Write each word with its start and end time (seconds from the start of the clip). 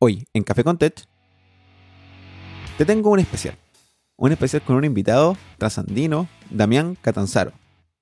Hoy, 0.00 0.28
en 0.32 0.44
Café 0.44 0.62
con 0.62 0.78
Tech, 0.78 0.94
te 2.76 2.84
tengo 2.84 3.10
un 3.10 3.18
especial. 3.18 3.58
Un 4.16 4.30
especial 4.30 4.62
con 4.62 4.76
un 4.76 4.84
invitado 4.84 5.36
trasandino, 5.58 6.28
Damián 6.50 6.96
Catanzaro. 7.02 7.50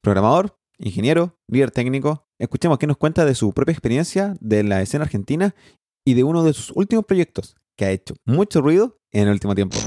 Programador, 0.02 0.58
ingeniero, 0.76 1.38
líder 1.48 1.70
técnico. 1.70 2.26
Escuchemos 2.38 2.76
qué 2.76 2.86
nos 2.86 2.98
cuenta 2.98 3.24
de 3.24 3.34
su 3.34 3.50
propia 3.54 3.72
experiencia 3.72 4.34
de 4.40 4.62
la 4.62 4.82
escena 4.82 5.04
argentina 5.04 5.54
y 6.04 6.12
de 6.12 6.22
uno 6.22 6.44
de 6.44 6.52
sus 6.52 6.70
últimos 6.76 7.06
proyectos 7.06 7.56
que 7.78 7.86
ha 7.86 7.90
hecho 7.92 8.14
mucho 8.26 8.60
ruido 8.60 8.98
en 9.10 9.28
el 9.28 9.32
último 9.32 9.54
tiempo. 9.54 9.78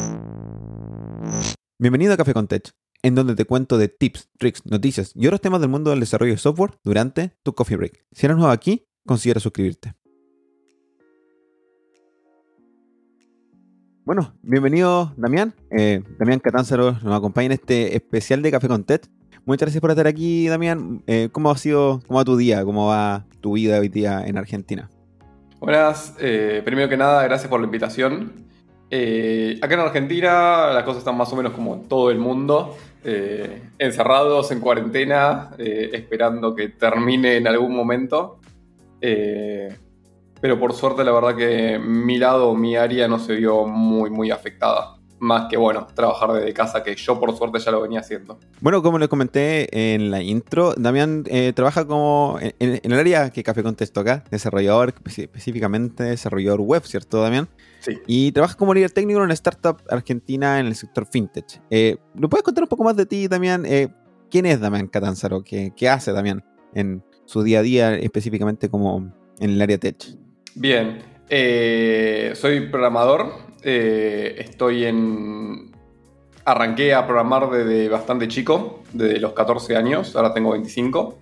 Bienvenido 1.77 2.13
a 2.13 2.17
Café 2.17 2.33
con 2.33 2.47
Tech, 2.47 2.71
en 3.03 3.13
donde 3.13 3.35
te 3.35 3.45
cuento 3.45 3.77
de 3.77 3.87
tips, 3.87 4.29
tricks, 4.39 4.65
noticias 4.65 5.11
y 5.13 5.27
otros 5.27 5.41
temas 5.41 5.61
del 5.61 5.69
mundo 5.69 5.91
del 5.91 5.99
desarrollo 5.99 6.31
de 6.31 6.39
software 6.39 6.71
durante 6.83 7.37
tu 7.43 7.53
coffee 7.53 7.77
break. 7.77 8.03
Si 8.11 8.25
eres 8.25 8.35
nuevo 8.35 8.51
aquí, 8.51 8.87
considera 9.05 9.39
suscribirte. 9.39 9.93
Bueno, 14.09 14.33
bienvenido 14.41 15.13
Damián. 15.17 15.53
Eh, 15.69 16.01
Damián 16.17 16.39
Catánzaro 16.39 16.93
nos 17.03 17.15
acompaña 17.15 17.45
en 17.45 17.51
este 17.51 17.95
especial 17.95 18.41
de 18.41 18.49
Café 18.49 18.67
con 18.67 18.83
TED. 18.83 19.01
Muchas 19.45 19.67
gracias 19.67 19.81
por 19.81 19.91
estar 19.91 20.07
aquí, 20.07 20.47
Damián. 20.47 21.03
Eh, 21.05 21.29
¿Cómo 21.31 21.51
ha 21.51 21.57
sido, 21.57 22.01
cómo 22.07 22.17
va 22.17 22.25
tu 22.25 22.35
día? 22.35 22.65
¿Cómo 22.65 22.87
va 22.87 23.27
tu 23.39 23.53
vida 23.53 23.77
hoy 23.77 23.87
día 23.87 24.23
en 24.25 24.39
Argentina? 24.39 24.89
Buenas, 25.59 26.15
eh, 26.19 26.63
primero 26.65 26.89
que 26.89 26.97
nada, 26.97 27.23
gracias 27.25 27.49
por 27.49 27.59
la 27.59 27.67
invitación. 27.67 28.33
acá 28.89 29.73
en 29.75 29.79
Argentina 29.79 30.71
las 30.73 30.83
cosas 30.85 31.01
están 31.01 31.15
más 31.15 31.31
o 31.31 31.35
menos 31.35 31.53
como 31.53 31.75
en 31.75 31.83
todo 31.83 32.09
el 32.09 32.17
mundo, 32.17 32.75
encerrados 33.77 34.51
en 34.51 34.59
cuarentena, 34.59 35.51
esperando 35.59 36.55
que 36.55 36.69
termine 36.69 37.37
en 37.37 37.45
algún 37.45 37.75
momento. 37.75 38.39
Pero 40.41 40.59
por 40.59 40.73
suerte, 40.73 41.03
la 41.03 41.11
verdad 41.11 41.35
que 41.35 41.79
mi 41.79 42.17
lado, 42.17 42.53
mi 42.55 42.75
área 42.75 43.07
no 43.07 43.19
se 43.19 43.35
vio 43.35 43.65
muy, 43.65 44.09
muy 44.09 44.31
afectada. 44.31 44.95
Más 45.21 45.49
que, 45.49 45.57
bueno, 45.57 45.85
trabajar 45.93 46.31
desde 46.31 46.53
casa, 46.53 46.81
que 46.81 46.95
yo 46.95 47.19
por 47.19 47.35
suerte 47.37 47.59
ya 47.59 47.71
lo 47.71 47.81
venía 47.81 47.99
haciendo. 47.99 48.39
Bueno, 48.61 48.81
como 48.81 48.97
les 48.99 49.09
comenté 49.09 49.93
en 49.93 50.11
la 50.11 50.21
intro, 50.23 50.73
Damián 50.77 51.25
eh, 51.27 51.51
trabaja 51.53 51.85
como 51.85 52.37
en, 52.39 52.79
el 52.81 52.93
área 52.93 53.29
que 53.29 53.43
Café 53.43 53.61
Contesto 53.61 53.99
acá, 53.99 54.23
desarrollador, 54.31 54.93
específicamente 55.05 56.03
desarrollador 56.03 56.61
web, 56.61 56.83
¿cierto, 56.85 57.21
Damián? 57.21 57.49
Sí. 57.81 57.97
Y 58.07 58.31
trabaja 58.31 58.55
como 58.55 58.73
líder 58.73 58.91
técnico 58.91 59.19
en 59.19 59.25
una 59.25 59.33
startup 59.33 59.81
argentina 59.89 60.57
en 60.57 60.67
el 60.67 60.75
sector 60.75 61.05
fintech. 61.05 61.61
Eh, 61.69 61.97
¿Me 62.13 62.29
puedes 62.29 62.43
contar 62.43 62.63
un 62.63 62.69
poco 62.69 62.85
más 62.85 62.95
de 62.95 63.05
ti, 63.05 63.27
Damián? 63.27 63.65
Eh, 63.65 63.89
¿Quién 64.31 64.45
es 64.45 64.61
Damián 64.61 64.87
Catanzaro? 64.87 65.43
¿Qué, 65.43 65.73
¿Qué 65.75 65.89
hace 65.89 66.13
Damián 66.13 66.45
en 66.73 67.03
su 67.25 67.43
día 67.43 67.59
a 67.59 67.61
día, 67.61 67.95
específicamente 67.95 68.69
como 68.69 69.13
en 69.39 69.49
el 69.49 69.61
área 69.61 69.77
tech? 69.77 69.97
Bien, 70.55 71.03
eh, 71.29 72.33
soy 72.35 72.61
programador, 72.61 73.33
eh, 73.63 74.35
estoy 74.39 74.85
en... 74.85 75.71
Arranqué 76.43 76.95
a 76.95 77.05
programar 77.05 77.51
desde 77.51 77.87
bastante 77.89 78.27
chico, 78.27 78.81
desde 78.91 79.19
los 79.19 79.33
14 79.33 79.75
años, 79.75 80.15
ahora 80.15 80.33
tengo 80.33 80.51
25. 80.51 81.19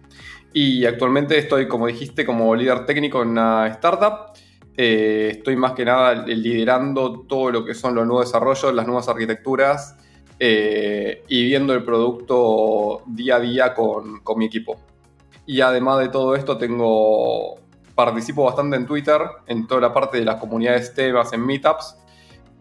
Y 0.53 0.85
actualmente 0.85 1.37
estoy, 1.37 1.67
como 1.67 1.87
dijiste, 1.87 2.25
como 2.25 2.55
líder 2.55 2.85
técnico 2.85 3.21
en 3.21 3.29
una 3.29 3.67
startup. 3.67 4.31
Eh, 4.77 5.29
estoy 5.33 5.57
más 5.57 5.73
que 5.73 5.83
nada 5.83 6.25
liderando 6.25 7.25
todo 7.27 7.51
lo 7.51 7.65
que 7.65 7.73
son 7.73 7.95
los 7.95 8.07
nuevos 8.07 8.27
desarrollos, 8.27 8.73
las 8.73 8.85
nuevas 8.85 9.09
arquitecturas 9.09 9.97
y 10.39 11.45
viendo 11.45 11.73
el 11.73 11.83
producto 11.83 13.01
día 13.07 13.37
a 13.37 13.39
día 13.39 13.73
con, 13.73 14.19
con 14.21 14.37
mi 14.37 14.45
equipo. 14.45 14.77
Y 15.45 15.59
además 15.61 15.99
de 15.99 16.09
todo 16.09 16.35
esto 16.35 16.57
tengo 16.57 17.66
participo 17.97 18.43
bastante 18.43 18.77
en 18.77 18.85
Twitter, 18.85 19.19
en 19.47 19.65
toda 19.65 19.81
la 19.81 19.91
parte 19.91 20.19
de 20.19 20.25
las 20.25 20.35
comunidades 20.35 20.93
temas, 20.93 21.33
en 21.33 21.43
meetups, 21.43 21.97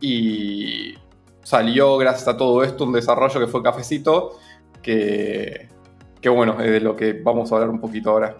y 0.00 0.94
salió 1.42 1.98
gracias 1.98 2.26
a 2.26 2.38
todo 2.38 2.64
esto 2.64 2.84
un 2.84 2.94
desarrollo 2.94 3.38
que 3.38 3.46
fue 3.46 3.62
Cafecito, 3.62 4.38
que, 4.80 5.68
que 6.22 6.30
bueno, 6.30 6.58
es 6.58 6.70
de 6.70 6.80
lo 6.80 6.96
que 6.96 7.12
vamos 7.12 7.52
a 7.52 7.56
hablar 7.56 7.68
un 7.68 7.80
poquito 7.80 8.12
ahora. 8.12 8.34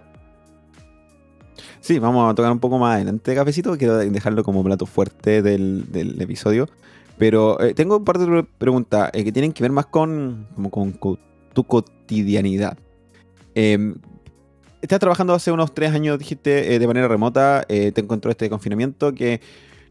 Sí, 1.81 1.99
vamos 1.99 2.31
a 2.31 2.33
tocar 2.33 2.51
un 2.51 2.59
poco 2.59 2.79
más 2.79 2.95
adelante 2.95 3.29
de 3.29 3.37
Cafecito, 3.37 3.77
quiero 3.77 3.97
dejarlo 3.97 4.43
como 4.43 4.63
plato 4.63 4.87
fuerte 4.87 5.43
del, 5.43 5.85
episodio. 6.19 6.67
Pero 7.19 7.61
eh, 7.61 7.75
tengo 7.75 7.97
un 7.97 8.05
de 8.05 8.43
preguntas 8.57 9.11
eh, 9.13 9.23
que 9.23 9.31
tienen 9.31 9.53
que 9.53 9.63
ver 9.63 9.71
más 9.71 9.85
con, 9.85 10.47
como 10.55 10.71
con, 10.71 11.19
tu 11.53 11.63
cotidianidad. 11.63 12.75
Eh, 13.53 13.93
estás 14.81 14.99
trabajando 14.99 15.33
hace 15.33 15.51
unos 15.51 15.73
tres 15.73 15.91
años, 15.91 16.19
dijiste, 16.19 16.75
eh, 16.75 16.79
de 16.79 16.87
manera 16.87 17.07
remota, 17.07 17.65
eh, 17.67 17.91
te 17.91 18.01
encontró 18.01 18.31
este 18.31 18.49
confinamiento 18.49 19.13
que 19.13 19.41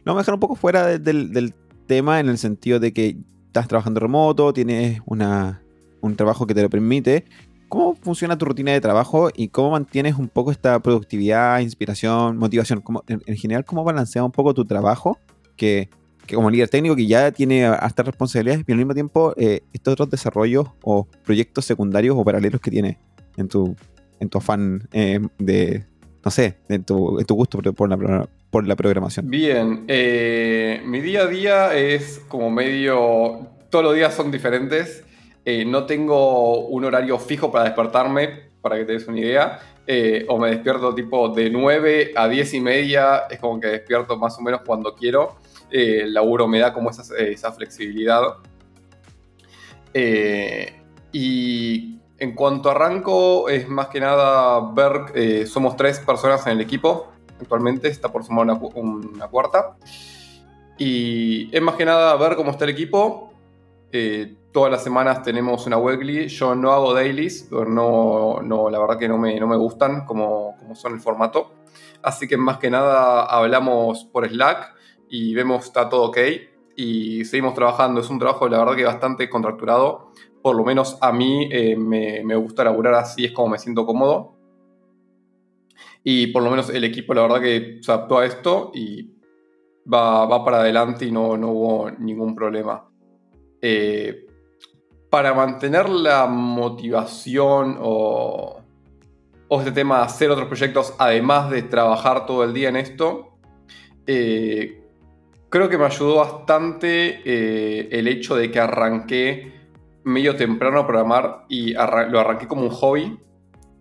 va 0.07 0.13
a 0.13 0.19
dejar 0.19 0.35
un 0.35 0.41
poco 0.41 0.55
fuera 0.55 0.99
del, 0.99 1.55
tema 1.87 2.19
en 2.19 2.29
el 2.29 2.37
sentido 2.37 2.81
de 2.81 2.93
que 2.93 3.17
estás 3.47 3.69
trabajando 3.69 4.01
remoto, 4.01 4.53
tienes 4.53 5.01
una, 5.07 5.63
un 6.01 6.17
trabajo 6.17 6.45
que 6.45 6.55
te 6.55 6.63
lo 6.63 6.69
permite. 6.69 7.25
¿Cómo 7.69 7.95
funciona 7.95 8.37
tu 8.37 8.45
rutina 8.45 8.73
de 8.73 8.81
trabajo 8.81 9.29
y 9.33 9.49
cómo 9.49 9.71
mantienes 9.71 10.17
un 10.17 10.29
poco 10.29 10.51
esta 10.51 10.81
productividad, 10.81 11.61
inspiración, 11.61 12.39
motivación? 12.39 12.83
en, 13.07 13.37
general, 13.37 13.65
¿cómo 13.65 13.85
balanceas 13.85 14.25
un 14.25 14.33
poco 14.33 14.53
tu 14.53 14.65
trabajo 14.65 15.19
que, 15.55 15.89
como 16.35 16.51
líder 16.51 16.69
técnico 16.69 16.97
que 16.97 17.07
ya 17.07 17.31
tiene 17.31 17.67
hasta 17.67 18.03
responsabilidades 18.03 18.65
y 18.67 18.73
al 18.73 18.79
mismo 18.79 18.95
tiempo 18.95 19.33
eh, 19.37 19.61
estos 19.73 19.93
otros 19.93 20.11
desarrollos 20.11 20.67
o 20.83 21.07
proyectos 21.25 21.65
secundarios 21.65 22.17
o 22.19 22.25
paralelos 22.25 22.61
que 22.61 22.73
tienes 22.73 22.97
en 23.37 23.47
tu, 23.47 23.77
en 24.21 24.29
tu 24.29 24.39
afán 24.39 24.89
eh, 24.93 25.21
de, 25.39 25.85
no 26.25 26.31
sé, 26.31 26.59
en 26.69 26.85
tu, 26.85 27.23
tu 27.27 27.35
gusto 27.35 27.59
por 27.73 27.89
la, 27.89 28.29
por 28.51 28.67
la 28.67 28.77
programación? 28.77 29.31
Bien, 29.31 29.85
eh, 29.89 30.83
mi 30.85 31.01
día 31.01 31.23
a 31.23 31.27
día 31.27 31.75
es 31.75 32.21
como 32.29 32.51
medio, 32.51 33.49
todos 33.71 33.85
los 33.85 33.95
días 33.95 34.15
son 34.15 34.31
diferentes. 34.31 35.05
Eh, 35.45 35.65
no 35.65 35.87
tengo 35.87 36.67
un 36.67 36.85
horario 36.85 37.19
fijo 37.19 37.53
para 37.53 37.65
despertarme, 37.65 38.51
para 38.61 38.77
que 38.77 38.85
te 38.85 38.93
des 38.95 39.07
una 39.07 39.21
idea. 39.21 39.61
o 40.29 40.39
me 40.39 40.51
despierto 40.51 40.93
tipo 40.95 41.29
de 41.29 41.51
9 41.51 42.13
a 42.17 42.29
10 42.29 42.55
y 42.55 42.61
media, 42.61 43.23
es 43.31 43.39
como 43.39 43.61
que 43.61 43.69
despierto 43.69 44.17
más 44.17 44.37
o 44.39 44.43
menos 44.43 44.63
cuando 44.67 44.95
quiero. 44.95 45.37
el 45.71 46.13
laburo 46.13 46.49
me 46.49 46.59
da 46.59 46.73
como 46.73 46.91
esa, 46.91 47.03
esa 47.17 47.53
flexibilidad. 47.53 48.23
y 51.13 51.97
en 52.19 52.35
cuanto 52.35 52.71
arranco, 52.71 53.49
es 53.49 53.69
más 53.69 53.89
que 53.89 54.01
nada 54.01 54.73
ver, 54.73 55.13
eh, 55.15 55.47
somos 55.47 55.77
tres 55.77 56.01
personas 56.01 56.47
en 56.47 56.53
el 56.53 56.61
equipo, 56.61 57.09
actualmente 57.41 57.89
está 57.89 58.11
por 58.11 58.25
sumar 58.25 58.47
una, 58.75 59.29
cuarta. 59.29 59.77
Y 60.79 61.55
es 61.55 61.63
más 61.63 61.75
que 61.77 61.85
nada 61.85 62.15
ver 62.17 62.37
cómo 62.37 62.51
está 62.51 62.65
el 62.65 62.71
equipo. 62.71 63.33
Eh, 63.93 64.37
todas 64.53 64.71
las 64.71 64.83
semanas 64.83 65.23
tenemos 65.23 65.67
una 65.67 65.79
weekly. 65.79 66.29
Yo 66.29 66.55
no 66.55 66.73
hago 66.73 66.93
dailies, 66.93 67.51
no, 67.51 68.41
no, 68.43 68.71
la 68.71 68.79
verdad 68.79 68.99
que 68.99 69.09
no 69.09 69.17
me, 69.17 69.39
no 69.41 69.47
me 69.47 69.57
gustan 69.57 70.05
como, 70.05 70.57
como 70.59 70.75
son 70.75 70.95
el 70.95 71.01
formato. 71.01 71.53
Así 72.03 72.29
que 72.29 72.37
más 72.37 72.59
que 72.59 72.71
nada 72.71 73.25
hablamos 73.25 74.05
por 74.05 74.29
Slack 74.29 74.75
y 75.09 75.35
vemos 75.35 75.65
está 75.65 75.89
todo 75.89 76.05
ok 76.05 76.19
y 76.77 77.25
seguimos 77.25 77.55
trabajando. 77.55 78.01
Es 78.01 78.11
un 78.11 78.19
trabajo, 78.19 78.49
la 78.49 78.59
verdad, 78.59 78.77
que 78.77 78.85
bastante 78.85 79.29
contracturado 79.31 80.13
por 80.47 80.55
lo 80.55 80.63
menos 80.63 80.97
a 81.01 81.11
mí 81.11 81.49
eh, 81.51 81.75
me, 81.75 82.37
gusta 82.37 82.63
laburar 82.63 82.95
así, 82.95 83.25
es 83.25 83.33
como 83.33 83.49
me 83.49 83.59
siento 83.59 83.85
cómodo. 83.85 84.37
Y 86.05 86.29
por 86.29 86.45
lo 86.45 86.51
menos 86.51 86.71
el 86.71 86.85
equipo, 86.85 87.15
la 87.15 87.23
verdad 87.23 87.41
que 87.41 87.81
se 87.83 87.91
adaptó 87.91 88.19
a 88.19 88.27
esto 88.27 88.71
y 88.73 89.11
va, 89.93 90.45
para 90.45 90.59
adelante 90.59 91.05
y 91.05 91.11
no, 91.11 91.37
no 91.37 91.49
hubo 91.49 91.91
ningún 91.91 92.37
problema. 92.37 92.89
Eh, 93.61 94.25
para 95.11 95.35
mantener 95.35 95.89
la 95.89 96.29
motivación 96.29 97.79
o, 97.81 98.61
este 99.51 99.73
tema 99.73 99.99
de 99.99 100.05
hacer 100.05 100.31
otros 100.31 100.47
proyectos, 100.47 100.95
además 100.97 101.51
de 101.51 101.63
trabajar 101.63 102.25
todo 102.25 102.45
el 102.45 102.55
día 102.55 102.69
en 102.69 102.77
esto, 102.77 103.37
eh, 104.07 104.81
creo 105.49 105.69
que 105.69 105.77
me 105.77 105.87
ayudó 105.87 106.19
bastante 106.19 107.99
el 107.99 108.07
hecho 108.07 108.37
de 108.37 108.53
que 108.53 108.61
arranqué 108.61 109.56
medio 110.07 110.37
temprano 110.37 110.79
a 110.79 110.87
programar 110.87 111.45
y 111.49 111.73
lo 111.73 112.21
arranqué 112.21 112.47
como 112.47 112.63
un 112.63 112.71
hobby. 112.71 113.19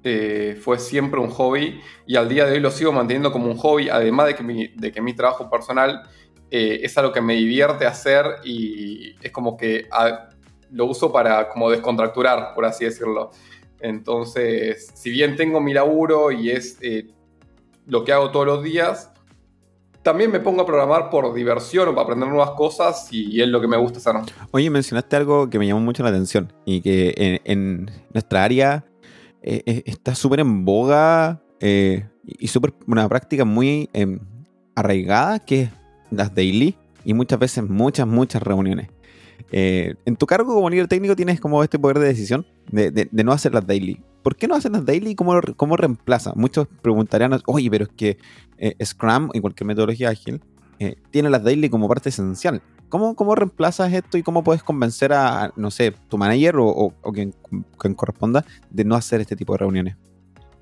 Eh, 0.04 0.58
fue 0.60 0.78
siempre 0.78 1.20
un 1.20 1.30
hobby 1.30 1.80
y 2.06 2.16
al 2.16 2.30
día 2.30 2.46
de 2.46 2.54
hoy 2.54 2.60
lo 2.60 2.70
sigo 2.70 2.92
manteniendo 2.92 3.32
como 3.32 3.46
un 3.46 3.58
hobby, 3.58 3.90
además 3.90 4.28
de 4.28 4.36
que 4.36 4.44
mi, 4.44 4.68
de 4.68 4.92
que 4.92 5.02
mi 5.02 5.14
trabajo 5.14 5.50
personal 5.50 6.04
eh, 6.52 6.80
es 6.84 6.98
algo 6.98 7.12
que 7.12 7.22
me 7.22 7.36
divierte 7.36 7.86
hacer 7.86 8.26
y 8.44 9.16
es 9.22 9.32
como 9.32 9.56
que 9.56 9.88
ah, 9.92 10.30
lo 10.72 10.86
uso 10.86 11.12
para 11.12 11.48
como 11.48 11.70
descontracturar, 11.70 12.54
por 12.56 12.66
así 12.66 12.86
decirlo. 12.86 13.32
Entonces, 13.80 14.92
si 14.96 15.12
bien 15.12 15.36
tengo 15.36 15.62
mi 15.62 15.74
laburo 15.74 16.32
y 16.32 16.50
es 16.50 16.80
eh, 16.82 17.08
lo 17.86 18.04
que 18.04 18.14
hago 18.14 18.32
todos 18.32 18.48
los 18.48 18.64
días, 18.64 19.12
también 20.06 20.32
me 20.32 20.40
pongo 20.40 20.62
a 20.62 20.66
programar 20.68 21.10
por 21.10 21.34
diversión 21.34 21.90
o 21.90 21.96
para 21.96 22.04
aprender 22.04 22.30
nuevas 22.30 22.52
cosas 22.52 23.08
y 23.12 23.42
es 23.42 23.48
lo 23.48 23.60
que 23.60 23.68
me 23.68 23.76
gusta 23.76 23.98
hacer. 23.98 24.14
Oye, 24.52 24.70
mencionaste 24.70 25.16
algo 25.16 25.50
que 25.50 25.58
me 25.58 25.66
llamó 25.66 25.80
mucho 25.80 26.04
la 26.04 26.10
atención 26.10 26.54
y 26.64 26.82
que 26.82 27.42
en, 27.44 27.90
nuestra 28.14 28.44
área 28.44 28.86
eh, 29.42 29.64
eh, 29.66 29.82
está 29.88 30.14
súper 30.14 30.42
en 30.42 30.64
boga 30.64 31.42
eh, 31.60 32.08
y 32.24 32.48
súper 32.50 32.76
una 32.86 33.10
práctica 33.10 33.46
muy 33.46 33.90
em, 33.94 34.20
arraigada 34.76 35.40
que 35.40 35.64
es 35.64 35.70
las 36.12 36.36
daily 36.36 36.78
y 37.04 37.16
muchas 37.16 37.40
veces 37.40 37.68
muchas, 37.68 38.06
muchas 38.06 38.44
reuniones. 38.44 38.90
Eh, 39.52 39.96
en 40.06 40.16
tu 40.16 40.26
cargo 40.26 40.54
como 40.54 40.70
líder 40.70 40.88
técnico 40.88 41.16
tienes 41.16 41.40
como 41.40 41.64
este 41.64 41.80
poder 41.80 42.00
de 42.00 42.08
decisión 42.08 42.46
de, 42.72 43.10
no 43.12 43.32
hacer 43.32 43.54
las 43.54 43.66
daily. 43.66 44.02
¿Por 44.24 44.36
qué 44.36 44.48
no 44.48 44.56
hacen 44.56 44.74
las 44.74 44.86
daily 44.86 45.12
y 45.12 45.16
cómo, 45.16 45.40
cómo 45.56 45.78
reemplaza? 45.78 46.34
Muchos 46.36 46.68
preguntarían, 46.82 47.40
oye, 47.46 47.70
pero 47.70 47.86
es 47.86 47.92
que 47.96 48.18
eh, 48.58 48.76
Scrum 48.84 49.30
y 49.34 49.40
cualquier 49.40 49.68
metodología 49.68 50.10
ágil 50.10 50.42
eh, 50.80 50.96
tiene 51.12 51.30
las 51.30 51.44
daily 51.44 51.70
como 51.70 51.88
parte 51.88 52.10
esencial. 52.10 52.62
¿Cómo, 52.90 53.16
¿Cómo 53.16 53.36
reemplazas 53.36 53.92
esto 53.94 54.18
y 54.18 54.24
cómo 54.24 54.44
puedes 54.44 54.64
convencer 54.64 55.14
a, 55.14 55.52
no 55.56 55.72
sé, 55.72 55.94
tu 56.10 56.18
manager 56.18 56.56
o, 56.60 56.94
quien, 57.14 57.34
corresponda 57.96 58.46
de 58.70 58.84
no 58.84 58.96
hacer 58.96 59.22
este 59.22 59.36
tipo 59.36 59.54
de 59.54 59.60
reuniones? 59.60 59.96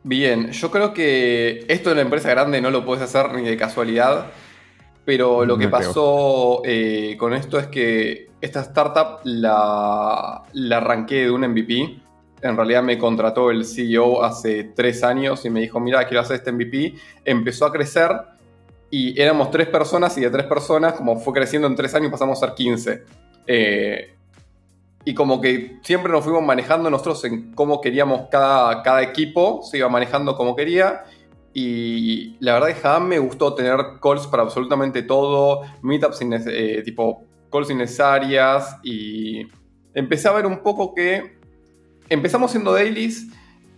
Bien, 0.04 0.52
yo 0.52 0.72
creo 0.72 0.94
que 0.94 1.66
esto 1.68 1.92
en 1.92 1.98
la 1.98 2.02
empresa 2.02 2.30
grande 2.30 2.62
no 2.62 2.72
lo 2.72 2.86
puedes 2.86 3.04
hacer 3.04 3.34
ni 3.34 3.44
de 3.44 3.58
casualidad, 3.58 4.32
pero 5.06 5.46
lo 5.46 5.58
que 5.58 5.68
pasó 5.68 6.62
eh, 6.64 7.16
con 7.18 7.34
esto 7.34 7.60
es 7.60 7.68
que 7.68 8.30
esta 8.40 8.62
startup 8.62 9.20
la, 9.24 10.44
la 10.54 10.78
arranqué 10.78 11.26
de 11.26 11.32
un 11.32 11.42
MVP. 11.42 12.00
En 12.42 12.58
realidad 12.58 12.84
me 12.84 12.98
contrató 12.98 13.52
el 13.52 13.66
CEO 13.66 14.24
hace 14.24 14.66
tres 14.76 15.04
años 15.04 15.46
y 15.46 15.50
me 15.50 15.62
dijo, 15.62 15.80
mira, 15.80 16.06
quiero 16.08 16.22
hacer 16.22 16.38
este 16.38 16.52
MVP. 16.52 16.96
Empezó 17.26 17.66
a 17.66 17.72
crecer 17.72 18.12
y 18.90 19.20
éramos 19.20 19.50
tres 19.50 19.68
personas 19.70 20.16
y 20.20 20.22
de 20.22 20.30
tres 20.30 20.46
personas, 20.46 20.94
como 20.94 21.20
fue 21.20 21.34
creciendo 21.34 21.68
en 21.68 21.76
tres 21.76 21.96
años, 21.96 22.12
pasamos 22.12 22.38
a 22.38 22.46
ser 22.46 22.56
15. 22.56 23.04
Eh, 23.48 24.16
y 25.04 25.14
como 25.14 25.42
que 25.42 25.80
siempre 25.84 26.12
nos 26.12 26.24
fuimos 26.24 26.44
manejando 26.44 26.92
nosotros 26.92 27.26
en 27.26 27.54
cómo 27.54 27.82
queríamos 27.82 28.28
cada, 28.30 28.84
cada 28.84 29.02
equipo, 29.02 29.62
se 29.64 29.80
iba 29.80 29.90
manejando 29.90 30.36
como 30.36 30.56
quería. 30.56 31.06
Y 31.54 32.36
la 32.40 32.54
verdad 32.54 32.68
que 32.70 32.76
jamás 32.76 33.08
me 33.08 33.20
gustó 33.20 33.54
tener 33.54 33.78
calls 34.02 34.28
para 34.28 34.44
absolutamente 34.44 35.04
todo, 35.04 35.62
meetups 35.82 36.20
eh, 36.48 36.82
tipo 36.84 37.24
calls 37.52 37.70
innecesarias 37.70 38.78
y 38.84 39.48
empecé 39.94 40.28
a 40.28 40.32
ver 40.32 40.48
un 40.48 40.64
poco 40.64 40.96
que 40.96 41.38
empezamos 42.10 42.52
siendo 42.52 42.74
dailies 42.74 43.28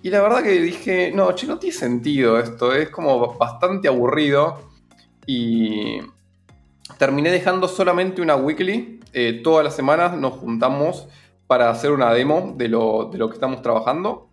y 0.06 0.12
la 0.12 0.22
verdad 0.22 0.44
que 0.44 0.62
dije, 0.62 1.12
no, 1.16 1.34
che, 1.34 1.48
no 1.48 1.58
tiene 1.58 1.76
sentido 1.76 2.38
esto, 2.38 2.72
es 2.76 2.92
como 2.92 3.34
bastante 3.40 3.88
aburrido. 3.88 4.60
Y 5.26 5.98
terminé 7.00 7.32
dejando 7.32 7.68
solamente 7.68 8.22
una 8.22 8.36
weekly. 8.36 9.00
Eh, 9.14 9.42
todas 9.44 9.66
las 9.66 9.76
semanas 9.76 10.16
nos 10.16 10.34
juntamos 10.34 11.08
para 11.48 11.72
hacer 11.72 11.90
una 11.90 12.14
demo 12.14 12.54
de 12.56 12.68
lo, 12.68 13.10
que 13.10 13.34
estamos 13.34 13.64
trabajando. 13.64 14.30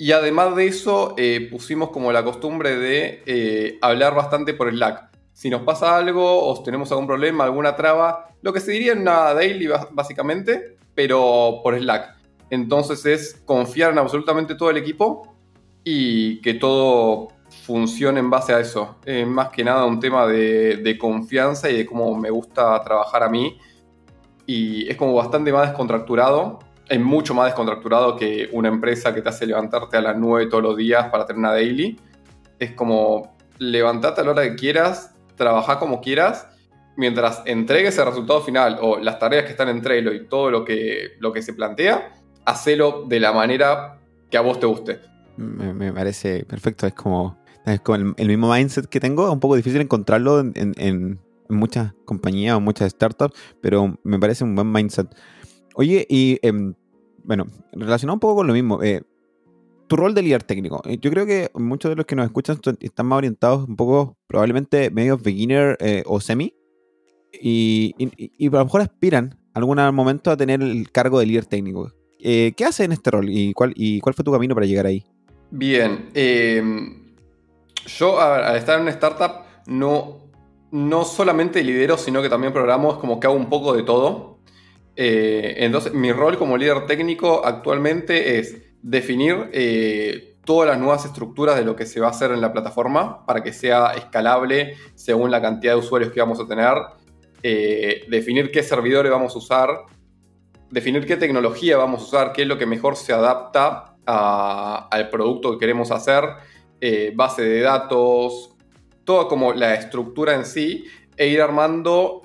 Y 0.00 0.12
además 0.12 0.56
de 0.56 0.66
eso, 0.66 1.12
eh, 1.18 1.46
pusimos 1.50 1.90
como 1.90 2.10
la 2.10 2.24
costumbre 2.24 2.74
de 2.74 3.22
eh, 3.26 3.78
hablar 3.82 4.14
bastante 4.14 4.54
por 4.54 4.70
Slack. 4.70 5.10
Si 5.34 5.50
nos 5.50 5.60
pasa 5.60 5.94
algo 5.94 6.42
o 6.42 6.62
tenemos 6.62 6.90
algún 6.90 7.06
problema, 7.06 7.44
alguna 7.44 7.76
traba, 7.76 8.30
lo 8.40 8.50
que 8.54 8.60
se 8.60 8.72
diría 8.72 8.92
en 8.92 9.00
una 9.00 9.34
daily 9.34 9.68
básicamente, 9.90 10.78
pero 10.94 11.60
por 11.62 11.78
Slack. 11.78 12.16
Entonces 12.48 13.04
es 13.04 13.42
confiar 13.44 13.92
en 13.92 13.98
absolutamente 13.98 14.54
todo 14.54 14.70
el 14.70 14.78
equipo 14.78 15.36
y 15.84 16.40
que 16.40 16.54
todo 16.54 17.28
funcione 17.66 18.20
en 18.20 18.30
base 18.30 18.54
a 18.54 18.60
eso. 18.60 18.96
Es 19.04 19.26
más 19.26 19.50
que 19.50 19.62
nada 19.62 19.84
un 19.84 20.00
tema 20.00 20.26
de, 20.26 20.96
confianza 20.98 21.68
y 21.68 21.76
de 21.76 21.84
cómo 21.84 22.14
me 22.14 22.30
gusta 22.30 22.82
trabajar 22.82 23.22
a 23.22 23.28
mí. 23.28 23.58
Y 24.46 24.88
es 24.88 24.96
como 24.96 25.12
bastante 25.12 25.52
más 25.52 25.68
descontracturado. 25.68 26.58
Es 26.90 27.00
mucho 27.00 27.34
más 27.34 27.46
descontracturado 27.46 28.16
que 28.16 28.50
una 28.52 28.68
empresa 28.68 29.14
que 29.14 29.22
te 29.22 29.28
hace 29.28 29.46
levantarte 29.46 29.96
a 29.96 30.00
las 30.00 30.16
9 30.18 30.46
todos 30.46 30.62
los 30.62 30.76
días 30.76 31.06
para 31.06 31.24
tener 31.24 31.38
una 31.38 31.52
daily. 31.52 31.98
Es 32.58 32.72
como 32.72 33.36
levantarte 33.58 34.20
a 34.20 34.24
la 34.24 34.32
hora 34.32 34.42
que 34.42 34.56
quieras, 34.56 35.14
trabajar 35.36 35.78
como 35.78 36.00
quieras, 36.00 36.48
mientras 36.96 37.42
entregues 37.46 37.96
el 37.96 38.06
resultado 38.06 38.40
final 38.42 38.78
o 38.82 38.98
las 38.98 39.18
tareas 39.20 39.44
que 39.44 39.52
están 39.52 39.68
en 39.68 39.80
Trello 39.82 40.12
y 40.12 40.26
todo 40.26 40.50
lo 40.50 40.64
que, 40.64 41.12
lo 41.20 41.32
que 41.32 41.42
se 41.42 41.54
plantea, 41.54 42.12
hacelo 42.44 43.04
de 43.06 43.20
la 43.20 43.32
manera 43.32 44.00
que 44.28 44.36
a 44.36 44.40
vos 44.40 44.58
te 44.58 44.66
guste. 44.66 45.00
Me, 45.36 45.92
parece 45.92 46.44
perfecto. 46.44 46.86
Es 46.86 46.94
como 46.94 47.38
es 47.66 47.80
como 47.80 48.14
el, 48.16 48.28
mismo 48.28 48.52
mindset 48.52 48.86
que 48.86 49.00
tengo, 49.00 49.26
es 49.26 49.32
un 49.32 49.40
poco 49.40 49.54
difícil 49.54 49.80
encontrarlo 49.80 50.40
en, 50.40 51.20
muchas 51.48 51.92
compañías 52.04 52.56
o 52.56 52.60
muchas 52.60 52.92
startups, 52.92 53.36
pero 53.60 53.98
me 54.04 54.18
parece 54.18 54.44
un 54.44 54.54
buen 54.54 54.70
mindset. 54.70 55.08
Oye, 55.74 56.06
y 56.08 56.38
em, 56.42 56.74
bueno, 57.24 57.46
relacionado 57.72 58.14
un 58.14 58.20
poco 58.20 58.36
con 58.36 58.46
lo 58.46 58.52
mismo, 58.52 58.82
eh, 58.82 59.02
tu 59.86 59.96
rol 59.96 60.14
de 60.14 60.22
líder 60.22 60.42
técnico. 60.42 60.82
Eh, 60.84 60.98
yo 61.00 61.10
creo 61.10 61.26
que 61.26 61.50
muchos 61.54 61.90
de 61.90 61.96
los 61.96 62.06
que 62.06 62.16
nos 62.16 62.26
escuchan 62.26 62.58
están 62.80 63.06
más 63.06 63.18
orientados 63.18 63.68
un 63.68 63.76
poco, 63.76 64.16
probablemente 64.26 64.90
medio 64.90 65.18
beginner 65.18 65.76
eh, 65.80 66.02
o 66.06 66.20
semi, 66.20 66.54
y, 67.32 67.94
y, 67.98 68.48
a 68.48 68.50
lo 68.50 68.64
mejor 68.64 68.80
aspiran 68.80 69.38
algún 69.54 69.78
momento 69.94 70.30
a 70.30 70.36
tener 70.36 70.60
el 70.62 70.90
cargo 70.90 71.20
de 71.20 71.26
líder 71.26 71.46
técnico. 71.46 71.92
¿Qué 72.18 72.64
hace 72.66 72.84
en 72.84 72.92
este 72.92 73.10
rol 73.10 73.30
y 73.30 73.54
cuál, 73.54 73.72
y 73.76 74.00
cuál 74.00 74.14
fue 74.14 74.24
tu 74.24 74.32
camino 74.32 74.54
para 74.54 74.66
llegar 74.66 74.86
ahí? 74.86 75.04
Bien, 75.50 76.10
eh, 76.14 76.62
yo 77.98 78.20
al 78.20 78.56
estar 78.56 78.76
en 78.76 78.82
una 78.82 78.92
startup 78.92 79.44
no, 79.66 80.30
no 80.70 81.04
solamente 81.04 81.64
lidero, 81.64 81.98
sino 81.98 82.22
que 82.22 82.28
también 82.28 82.52
programo, 82.52 82.92
es 82.92 82.98
como 82.98 83.18
que 83.18 83.26
hago 83.26 83.36
un 83.36 83.48
poco 83.48 83.74
de 83.74 83.82
todo. 83.82 84.29
Eh, 84.96 85.64
entonces, 85.64 85.94
mi 85.94 86.12
rol 86.12 86.36
como 86.36 86.56
líder 86.56 86.86
técnico 86.86 87.44
actualmente 87.44 88.38
es 88.38 88.56
definir 88.82 89.48
eh, 89.52 90.36
todas 90.44 90.68
las 90.68 90.78
nuevas 90.78 91.04
estructuras 91.04 91.56
de 91.56 91.64
lo 91.64 91.76
que 91.76 91.86
se 91.86 92.00
va 92.00 92.08
a 92.08 92.10
hacer 92.10 92.32
en 92.32 92.40
la 92.40 92.52
plataforma 92.52 93.24
para 93.26 93.42
que 93.42 93.52
sea 93.52 93.92
escalable 93.92 94.76
según 94.94 95.30
la 95.30 95.40
cantidad 95.40 95.74
de 95.74 95.78
usuarios 95.78 96.12
que 96.12 96.20
vamos 96.20 96.40
a 96.40 96.46
tener, 96.46 96.74
eh, 97.42 98.04
definir 98.08 98.50
qué 98.50 98.62
servidores 98.62 99.10
vamos 99.12 99.34
a 99.34 99.38
usar, 99.38 99.68
definir 100.70 101.06
qué 101.06 101.16
tecnología 101.16 101.76
vamos 101.76 102.02
a 102.02 102.04
usar, 102.04 102.32
qué 102.32 102.42
es 102.42 102.48
lo 102.48 102.58
que 102.58 102.66
mejor 102.66 102.96
se 102.96 103.12
adapta 103.12 103.96
al 104.06 105.08
producto 105.08 105.52
que 105.52 105.58
queremos 105.58 105.90
hacer. 105.92 106.24
Base 107.14 107.42
de 107.42 107.60
datos, 107.60 108.56
toda 109.04 109.28
como 109.28 109.52
la 109.52 109.74
estructura 109.74 110.34
en 110.34 110.44
sí, 110.44 110.84
e 111.16 111.28
ir 111.28 111.40
armando 111.40 112.22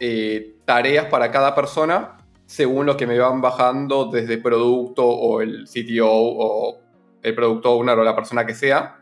tareas 0.66 1.06
para 1.06 1.30
cada 1.30 1.54
persona 1.54 2.15
según 2.46 2.86
lo 2.86 2.96
que 2.96 3.08
me 3.08 3.18
van 3.18 3.42
bajando 3.42 4.06
desde 4.06 4.38
producto 4.38 5.06
o 5.06 5.42
el 5.42 5.66
CTO 5.66 6.10
o 6.10 6.80
el 7.22 7.36
producto 7.36 7.72
owner 7.72 7.98
o 7.98 8.04
la 8.04 8.16
persona 8.16 8.46
que 8.46 8.54
sea. 8.54 9.00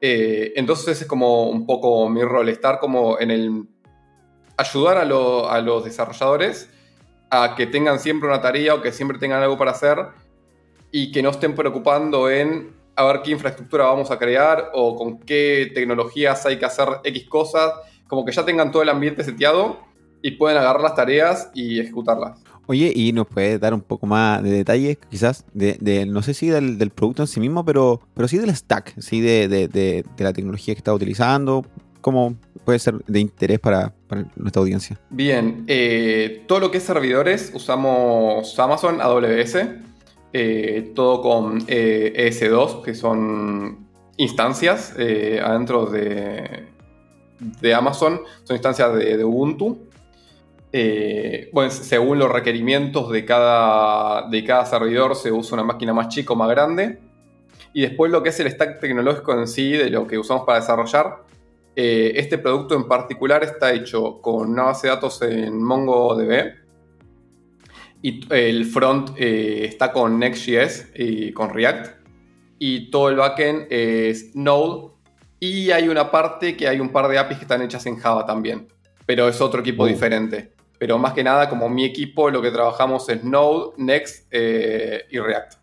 Eh, 0.00 0.52
entonces 0.56 1.00
es 1.00 1.06
como 1.06 1.48
un 1.48 1.66
poco 1.66 2.08
mi 2.08 2.22
rol, 2.22 2.48
estar 2.48 2.78
como 2.78 3.18
en 3.18 3.30
el... 3.30 3.68
ayudar 4.56 4.98
a, 4.98 5.02
a 5.02 5.60
los 5.60 5.84
desarrolladores 5.84 6.68
a 7.30 7.54
que 7.56 7.66
tengan 7.66 7.98
siempre 7.98 8.28
una 8.28 8.40
tarea 8.40 8.74
o 8.74 8.82
que 8.82 8.92
siempre 8.92 9.18
tengan 9.18 9.42
algo 9.42 9.56
para 9.56 9.70
hacer 9.70 9.98
y 10.90 11.10
que 11.10 11.22
no 11.22 11.30
estén 11.30 11.54
preocupando 11.54 12.28
en 12.30 12.74
a 12.96 13.04
ver 13.04 13.22
qué 13.22 13.32
infraestructura 13.32 13.86
vamos 13.86 14.10
a 14.10 14.18
crear 14.18 14.70
o 14.72 14.94
con 14.94 15.18
qué 15.18 15.70
tecnologías 15.74 16.46
hay 16.46 16.58
que 16.58 16.64
hacer 16.64 16.88
X 17.02 17.28
cosas, 17.28 17.72
como 18.06 18.24
que 18.24 18.32
ya 18.32 18.44
tengan 18.44 18.70
todo 18.70 18.82
el 18.82 18.88
ambiente 18.88 19.24
seteado 19.24 19.80
y 20.22 20.32
pueden 20.32 20.58
agarrar 20.58 20.82
las 20.82 20.94
tareas 20.94 21.50
y 21.54 21.80
ejecutarlas. 21.80 22.40
Oye, 22.66 22.92
y 22.94 23.12
nos 23.12 23.26
puedes 23.26 23.60
dar 23.60 23.74
un 23.74 23.80
poco 23.80 24.06
más 24.06 24.42
de 24.42 24.50
detalles, 24.50 24.98
quizás, 25.10 25.44
de, 25.52 26.06
no 26.06 26.22
sé 26.22 26.34
si 26.34 26.48
del, 26.48 26.90
producto 26.90 27.22
en 27.22 27.26
sí 27.26 27.40
mismo, 27.40 27.64
pero, 27.64 28.00
pero 28.14 28.28
sí 28.28 28.38
del 28.38 28.54
stack, 28.54 28.98
sí 29.00 29.20
de, 29.20 30.04
la 30.18 30.32
tecnología 30.32 30.74
que 30.74 30.78
está 30.78 30.94
utilizando, 30.94 31.64
cómo 32.00 32.36
puede 32.64 32.78
ser 32.78 33.04
de 33.06 33.20
interés 33.20 33.60
para, 33.60 33.92
nuestra 34.36 34.60
audiencia. 34.60 34.98
Bien, 35.10 35.64
eh, 35.66 36.44
todo 36.46 36.60
lo 36.60 36.70
que 36.70 36.78
es 36.78 36.84
servidores 36.84 37.50
usamos 37.54 38.58
Amazon 38.58 39.00
AWS. 39.00 39.56
Eh, 40.36 40.90
todo 40.96 41.22
con 41.22 41.62
eh, 41.68 42.12
ES2, 42.28 42.82
que 42.82 42.96
son 42.96 43.86
instancias 44.16 44.92
eh, 44.98 45.40
adentro 45.40 45.86
de, 45.86 46.66
de, 47.60 47.72
Amazon, 47.72 48.20
son 48.42 48.56
instancias 48.56 48.96
de, 48.96 49.24
Ubuntu. 49.24 49.78
Bueno, 51.52 51.70
según 51.70 52.18
los 52.18 52.30
requerimientos 52.30 53.10
de 53.10 53.24
cada, 53.24 54.28
de 54.28 54.44
cada 54.44 54.66
servidor 54.66 55.14
se 55.14 55.30
usa 55.30 55.54
una 55.54 55.64
máquina 55.64 55.92
más 55.92 56.08
chica 56.08 56.32
o 56.32 56.36
más 56.36 56.48
grande. 56.48 57.00
Y 57.72 57.82
después 57.82 58.10
lo 58.10 58.22
que 58.22 58.30
es 58.30 58.40
el 58.40 58.50
stack 58.50 58.80
tecnológico 58.80 59.32
en 59.38 59.46
sí, 59.46 59.72
de 59.72 59.90
lo 59.90 60.06
que 60.06 60.18
usamos 60.18 60.44
para 60.44 60.60
desarrollar. 60.60 61.24
este 61.76 62.38
producto 62.38 62.74
en 62.74 62.88
particular 62.88 63.42
está 63.42 63.72
hecho 63.72 64.20
con 64.20 64.50
una 64.50 64.64
base 64.64 64.86
de 64.86 64.94
datos 64.94 65.22
en 65.22 65.62
MongoDB, 65.62 66.64
y 68.04 68.20
el 68.28 68.66
front 68.66 69.12
eh, 69.16 69.64
está 69.64 69.90
con 69.90 70.18
Next.js 70.18 70.90
y 70.94 71.32
con 71.32 71.54
React. 71.54 72.04
Y 72.58 72.90
todo 72.90 73.08
el 73.08 73.16
backend 73.16 73.66
es 73.70 74.36
Node. 74.36 74.90
Y 75.40 75.70
hay 75.70 75.88
una 75.88 76.10
parte 76.10 76.54
que 76.54 76.68
hay 76.68 76.80
un 76.80 76.90
par 76.90 77.08
de 77.08 77.16
APIs 77.16 77.38
que 77.38 77.44
están 77.44 77.62
hechas 77.62 77.86
en 77.86 77.96
Java 77.96 78.26
también. 78.26 78.68
Pero 79.06 79.26
es 79.26 79.40
otro 79.40 79.62
equipo 79.62 79.84
uh. 79.84 79.86
diferente. 79.86 80.52
Pero 80.78 80.98
más 80.98 81.12
que 81.12 81.24
nada, 81.24 81.48
como 81.48 81.68
mi 81.68 81.84
equipo, 81.84 82.30
lo 82.30 82.42
que 82.42 82.50
trabajamos 82.50 83.08
es 83.08 83.22
Node, 83.24 83.72
Next 83.76 84.26
eh, 84.30 85.04
y 85.10 85.18
React. 85.18 85.54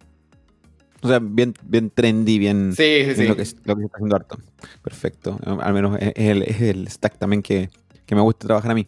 O 1.04 1.08
sea, 1.08 1.20
bien, 1.20 1.54
bien 1.64 1.90
trendy, 1.90 2.38
bien. 2.38 2.74
Sí, 2.76 3.04
sí, 3.06 3.16
sí. 3.16 3.28
Lo 3.28 3.36
que, 3.36 3.44
lo 3.66 3.76
que 3.76 3.84
está 3.86 3.98
haciendo 3.98 4.16
harto. 4.16 4.38
Perfecto. 4.84 5.40
Al 5.60 5.74
menos 5.74 5.98
es 6.00 6.62
el, 6.62 6.88
stack 6.88 7.18
también 7.18 7.42
que, 7.42 7.70
que 8.06 8.16
me 8.16 8.22
gusta 8.22 8.48
trabajar 8.48 8.72
a 8.72 8.76
mí. 8.76 8.88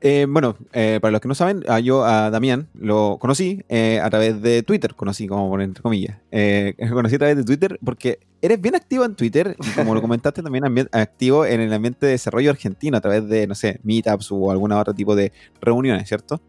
Eh, 0.00 0.26
bueno, 0.28 0.56
eh, 0.72 0.98
para 1.00 1.12
los 1.12 1.20
que 1.20 1.28
no 1.28 1.34
saben, 1.34 1.64
a 1.68 1.80
yo 1.80 2.04
a 2.04 2.30
Damián 2.30 2.68
lo 2.74 3.16
conocí 3.18 3.62
eh, 3.68 3.98
a 4.02 4.10
través 4.10 4.42
de 4.42 4.62
Twitter, 4.62 4.94
conocí 4.94 5.26
como 5.26 5.48
por 5.48 5.62
entre 5.62 5.82
comillas. 5.82 6.18
conocí 6.92 7.14
a 7.14 7.18
través 7.18 7.36
de 7.36 7.44
Twitter 7.44 7.78
porque 7.84 8.18
eres 8.42 8.60
bien 8.60 8.74
activo 8.74 9.04
en 9.04 9.14
Twitter 9.14 9.56
y 9.58 9.70
como 9.70 9.94
lo 9.94 10.02
comentaste 10.02 10.42
también 10.42 10.64
activo 10.92 11.46
en 11.46 11.60
el 11.60 11.72
ambiente 11.72 12.06
de 12.06 12.12
desarrollo 12.12 12.50
argentino 12.50 12.96
a 12.98 13.00
través 13.00 13.26
de, 13.28 13.46
no 13.46 13.54
sé, 13.54 13.80
meetups 13.84 14.30
o 14.32 14.50
algún 14.50 14.72
otro 14.72 14.94
tipo 14.94 15.16
de 15.16 15.32
reuniones, 15.60 16.06
¿cierto? 16.06 16.40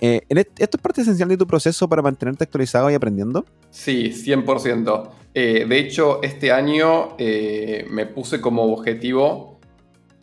¿Esto 0.00 0.54
es 0.58 0.82
parte 0.82 1.00
esencial 1.00 1.28
de 1.28 1.36
tu 1.36 1.46
proceso 1.46 1.88
para 1.88 2.02
mantenerte 2.02 2.44
actualizado 2.44 2.90
y 2.90 2.94
aprendiendo? 2.94 3.44
Sí, 3.70 4.10
100%. 4.10 5.10
de 5.34 5.78
hecho, 5.78 6.22
este 6.22 6.52
año 6.52 7.16
me 7.18 8.06
puse 8.06 8.40
como 8.40 8.64
objetivo 8.64 9.58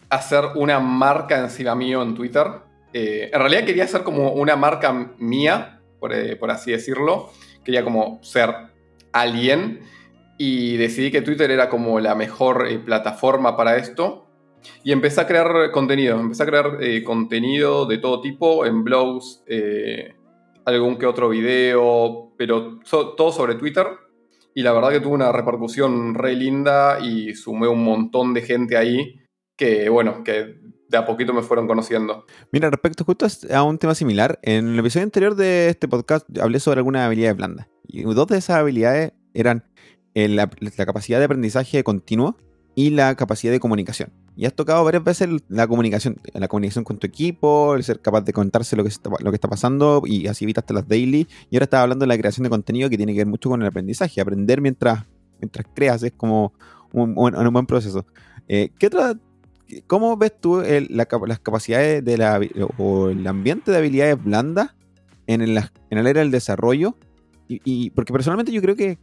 hacer 0.10 0.44
una 0.56 0.80
marca 0.80 1.40
encima 1.40 1.76
mío 1.76 2.02
en 2.02 2.16
Twitter. 2.16 2.65
Eh, 2.98 3.30
en 3.34 3.40
realidad 3.42 3.66
quería 3.66 3.84
hacer 3.84 4.04
como 4.04 4.32
una 4.32 4.56
marca 4.56 4.94
mía, 5.18 5.82
eh, 6.12 6.38
por, 6.40 6.50
así 6.50 6.72
decirlo. 6.72 7.30
Quería 7.62 7.84
como 7.84 8.20
ser 8.24 8.56
alguien 9.12 9.82
y 10.38 10.78
decidí 10.78 11.12
que 11.12 11.22
Twitter 11.22 11.52
era 11.52 11.68
como 11.68 12.00
la 12.00 12.16
mejor 12.16 12.68
eh, 12.70 12.80
plataforma 12.80 13.58
para 13.58 13.76
esto. 13.76 14.28
Y 14.82 14.94
empecé 14.94 15.20
a 15.20 15.28
crear 15.28 15.72
contenido, 15.72 16.18
empecé 16.18 16.44
a 16.44 16.46
crear 16.46 16.80
contenido 17.04 17.86
de 17.86 17.98
todo 17.98 18.22
tipo 18.22 18.66
en 18.66 18.84
blogs, 18.86 19.44
algún 20.64 20.98
que 20.98 21.06
otro 21.06 21.30
video, 21.30 22.32
pero 22.38 22.80
todo 22.90 23.32
sobre 23.34 23.56
Twitter. 23.56 23.88
Y 24.56 24.64
la 24.64 24.72
verdad 24.72 24.90
que 24.92 25.02
tuvo 25.02 25.14
una 25.14 25.34
repercusión 25.34 26.16
re 26.16 26.34
linda 26.34 27.00
y 27.00 27.36
sumé 27.36 27.68
un 27.68 27.84
montón 27.84 28.34
de 28.34 28.42
gente 28.42 28.78
ahí 28.78 29.20
que, 29.58 29.90
bueno, 29.90 30.24
que 30.24 30.65
de 30.90 30.98
a 30.98 31.06
poquito 31.06 31.34
me 31.34 31.42
fueron 31.42 31.68
conociendo. 31.68 32.26
Mira, 32.52 32.70
respecto 32.70 33.04
justo 33.04 33.28
a 33.54 33.64
un 33.64 33.78
tema 33.78 33.96
similar, 33.96 34.40
en 34.44 34.70
el 34.70 34.80
episodio 34.80 35.04
anterior 35.04 35.36
de 35.36 35.70
este 35.70 35.88
podcast 35.88 36.26
hablé 36.40 36.60
sobre 36.60 36.80
algunas 36.80 37.04
habilidades 37.04 37.38
blandas. 37.38 37.68
Y 37.88 38.04
dos 38.04 38.28
de 38.28 38.38
esas 38.38 38.58
habilidades 38.58 39.14
eran 39.34 39.64
la, 40.16 40.50
capacidad 40.86 41.20
de 41.20 41.26
aprendizaje 41.26 41.84
continuo 41.84 42.38
y 42.74 42.90
la 42.90 43.16
capacidad 43.16 43.52
de 43.52 43.60
comunicación. 43.60 44.12
Y 44.38 44.46
has 44.46 44.54
tocado 44.54 44.84
varias 44.84 45.04
veces 45.04 45.30
la 45.48 45.66
comunicación, 45.66 46.18
la 46.34 46.48
comunicación 46.50 46.84
con 46.84 46.98
tu 46.98 47.08
equipo, 47.08 47.76
el 47.76 47.84
ser 47.84 48.02
capaz 48.02 48.22
de 48.22 48.34
contarse 48.34 48.76
lo 48.76 48.84
que 48.84 48.90
está, 48.90 49.10
lo 49.20 49.32
que 49.32 49.36
está 49.36 49.48
pasando 49.48 50.02
y 50.06 50.28
así 50.28 50.44
evitaste 50.44 50.74
las 50.74 50.88
daily. 50.88 51.28
Y 51.50 51.56
ahora 51.56 51.64
estás 51.66 51.82
hablando 51.82 52.04
de 52.04 52.08
la 52.08 52.18
creación 52.18 52.44
de 52.44 52.50
contenido 52.50 52.90
que 52.90 52.98
tiene 52.98 53.14
que 53.14 53.20
ver 53.20 53.28
mucho 53.28 53.50
con 53.50 53.62
el 53.62 53.68
aprendizaje. 53.68 54.20
Aprender 54.20 54.60
mientras, 54.60 55.06
mientras 55.40 55.66
creas 55.74 56.04
es 56.04 56.12
como 56.12 56.54
un, 56.92 57.18
un 57.18 57.54
buen 57.54 57.66
proceso. 57.66 58.06
Eh, 58.48 58.72
¿Qué 58.78 58.88
otra 58.88 59.18
¿Cómo 59.88 60.18
ves 60.18 60.34
tú 60.40 60.62
las 60.90 61.08
capacidades 61.08 62.04
de 62.04 62.18
la, 62.18 62.40
o 62.78 63.10
el 63.10 63.26
ambiente 63.28 63.72
de 63.72 63.78
habilidades 63.78 64.24
blandas 64.24 64.76
en 65.28 65.42
el, 65.42 65.58
en 65.58 65.98
el 65.98 66.08
área 66.08 66.22
del 66.22 66.32
desarrollo? 66.32 66.96
Y, 67.48 67.92
porque 67.92 68.12
personalmente 68.12 68.52
yo 68.52 68.62
creo 68.62 68.76
que, 68.76 68.98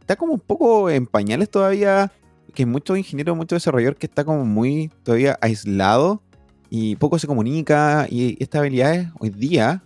está 0.00 0.16
como 0.16 0.32
un 0.32 0.40
poco 0.40 0.88
en 0.88 1.06
pañales 1.06 1.50
todavía, 1.50 2.12
que 2.54 2.66
muchos 2.66 2.96
ingenieros, 2.96 3.36
muchos 3.36 3.56
desarrolladores 3.56 3.98
que 3.98 4.06
está 4.06 4.24
como 4.24 4.44
muy 4.44 4.90
todavía 5.02 5.38
aislado 5.40 6.22
y 6.70 6.96
poco 6.96 7.18
se 7.18 7.26
comunica 7.26 8.06
y 8.10 8.36
estas 8.42 8.60
habilidades 8.60 9.08
hoy 9.18 9.30
día, 9.30 9.82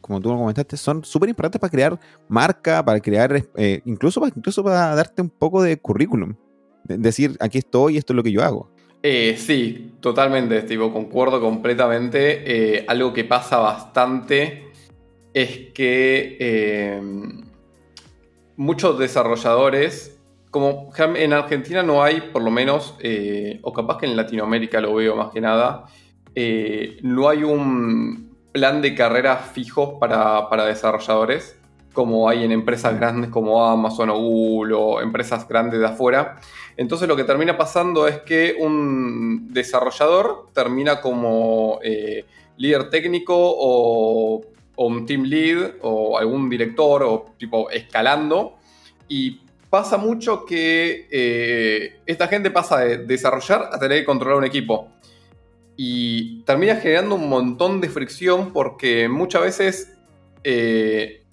como 0.00 0.20
tú 0.20 0.30
lo 0.30 0.38
comentaste, 0.38 0.76
son 0.76 1.04
súper 1.04 1.28
importantes 1.28 1.60
para 1.60 1.70
crear 1.70 2.00
marca, 2.28 2.84
para 2.84 3.00
crear, 3.00 3.44
eh, 3.56 3.80
incluso, 3.84 4.20
para, 4.20 4.32
incluso 4.34 4.64
para 4.64 4.94
darte 4.94 5.22
un 5.22 5.30
poco 5.30 5.62
de 5.62 5.78
currículum. 5.78 6.34
decir, 6.84 7.36
aquí 7.40 7.58
estoy 7.58 7.96
esto 7.96 8.12
es 8.12 8.16
lo 8.16 8.22
que 8.22 8.32
yo 8.32 8.42
hago. 8.42 8.73
Eh, 9.06 9.36
sí, 9.36 9.96
totalmente, 10.00 10.62
tipo, 10.62 10.90
concuerdo 10.90 11.38
completamente. 11.38 12.78
Eh, 12.78 12.86
algo 12.88 13.12
que 13.12 13.24
pasa 13.24 13.58
bastante 13.58 14.72
es 15.34 15.74
que 15.74 16.38
eh, 16.40 17.02
muchos 18.56 18.98
desarrolladores, 18.98 20.18
como 20.50 20.90
en 20.96 21.34
Argentina 21.34 21.82
no 21.82 22.02
hay, 22.02 22.22
por 22.32 22.42
lo 22.42 22.50
menos, 22.50 22.96
o 23.60 23.72
capaz 23.74 23.98
que 23.98 24.06
en 24.06 24.16
Latinoamérica 24.16 24.80
lo 24.80 24.94
veo 24.94 25.16
más 25.16 25.30
que 25.32 25.42
nada, 25.42 25.84
no 27.02 27.28
hay 27.28 27.42
un 27.42 28.34
plan 28.52 28.80
de 28.80 28.94
carrera 28.94 29.36
fijo 29.36 29.98
para, 29.98 30.48
para 30.48 30.64
desarrolladores 30.64 31.60
como 31.94 32.28
hay 32.28 32.44
en 32.44 32.52
empresas 32.52 32.94
grandes 32.98 33.30
como 33.30 33.64
Amazon 33.64 34.10
o 34.10 34.18
Google 34.18 34.74
o 34.74 35.00
empresas 35.00 35.48
grandes 35.48 35.80
de 35.80 35.86
afuera. 35.86 36.38
Entonces 36.76 37.08
lo 37.08 37.16
que 37.16 37.24
termina 37.24 37.56
pasando 37.56 38.06
es 38.06 38.18
que 38.20 38.56
un 38.60 39.50
desarrollador 39.50 40.48
termina 40.52 41.00
como 41.00 41.78
eh, 41.82 42.26
líder 42.58 42.90
técnico 42.90 43.34
o, 43.34 44.42
un 44.76 45.06
team 45.06 45.22
lead 45.22 45.76
o 45.82 46.18
algún 46.18 46.50
director 46.50 47.04
o 47.04 47.26
tipo 47.38 47.70
escalando 47.70 48.56
y 49.08 49.40
pasa 49.70 49.96
mucho 49.96 50.44
que 50.44 51.06
eh, 51.12 52.00
esta 52.06 52.26
gente 52.26 52.50
pasa 52.50 52.80
de 52.80 52.98
desarrollar 52.98 53.70
a 53.72 53.78
tener 53.78 54.00
que 54.00 54.04
controlar 54.04 54.38
un 54.38 54.44
equipo 54.44 54.88
y 55.76 56.42
termina 56.42 56.76
generando 56.76 57.14
un 57.14 57.28
montón 57.28 57.80
de 57.80 57.88
fricción 57.88 58.52
porque 58.52 59.08
muchas 59.08 59.42
veces 59.42 59.92
eh, 60.42 61.23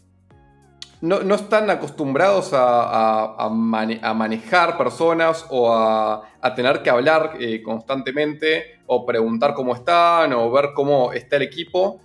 no, 1.02 1.34
están 1.34 1.70
acostumbrados 1.70 2.52
a, 2.54 3.50
manejar 3.52 4.78
personas 4.78 5.46
o 5.50 5.74
a, 5.74 6.24
tener 6.56 6.84
que 6.84 6.90
hablar 6.90 7.38
eh, 7.40 7.62
constantemente 7.64 8.82
o 8.86 9.06
preguntar 9.06 9.54
cómo 9.54 9.74
están 9.74 10.34
o 10.34 10.52
ver 10.52 10.70
cómo 10.76 11.12
está 11.12 11.38
el 11.38 11.44
equipo. 11.44 12.02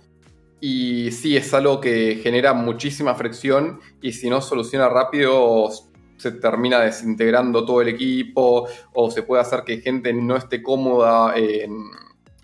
Y 0.59 1.11
sí, 1.11 1.37
es 1.37 1.53
algo 1.53 1.79
que 1.79 2.19
genera 2.23 2.53
muchísima 2.53 3.13
fricción 3.13 3.79
y 4.01 4.13
si 4.13 4.29
no 4.29 4.41
soluciona 4.41 4.89
rápido 4.89 5.69
se 6.17 6.31
termina 6.31 6.79
desintegrando 6.79 7.63
todo 7.63 7.81
el 7.81 7.89
equipo 7.89 8.67
o 8.93 9.11
se 9.11 9.21
puede 9.21 9.43
hacer 9.43 9.61
que 9.63 9.77
gente 9.77 10.11
no 10.13 10.35
esté 10.35 10.63
cómoda 10.63 11.35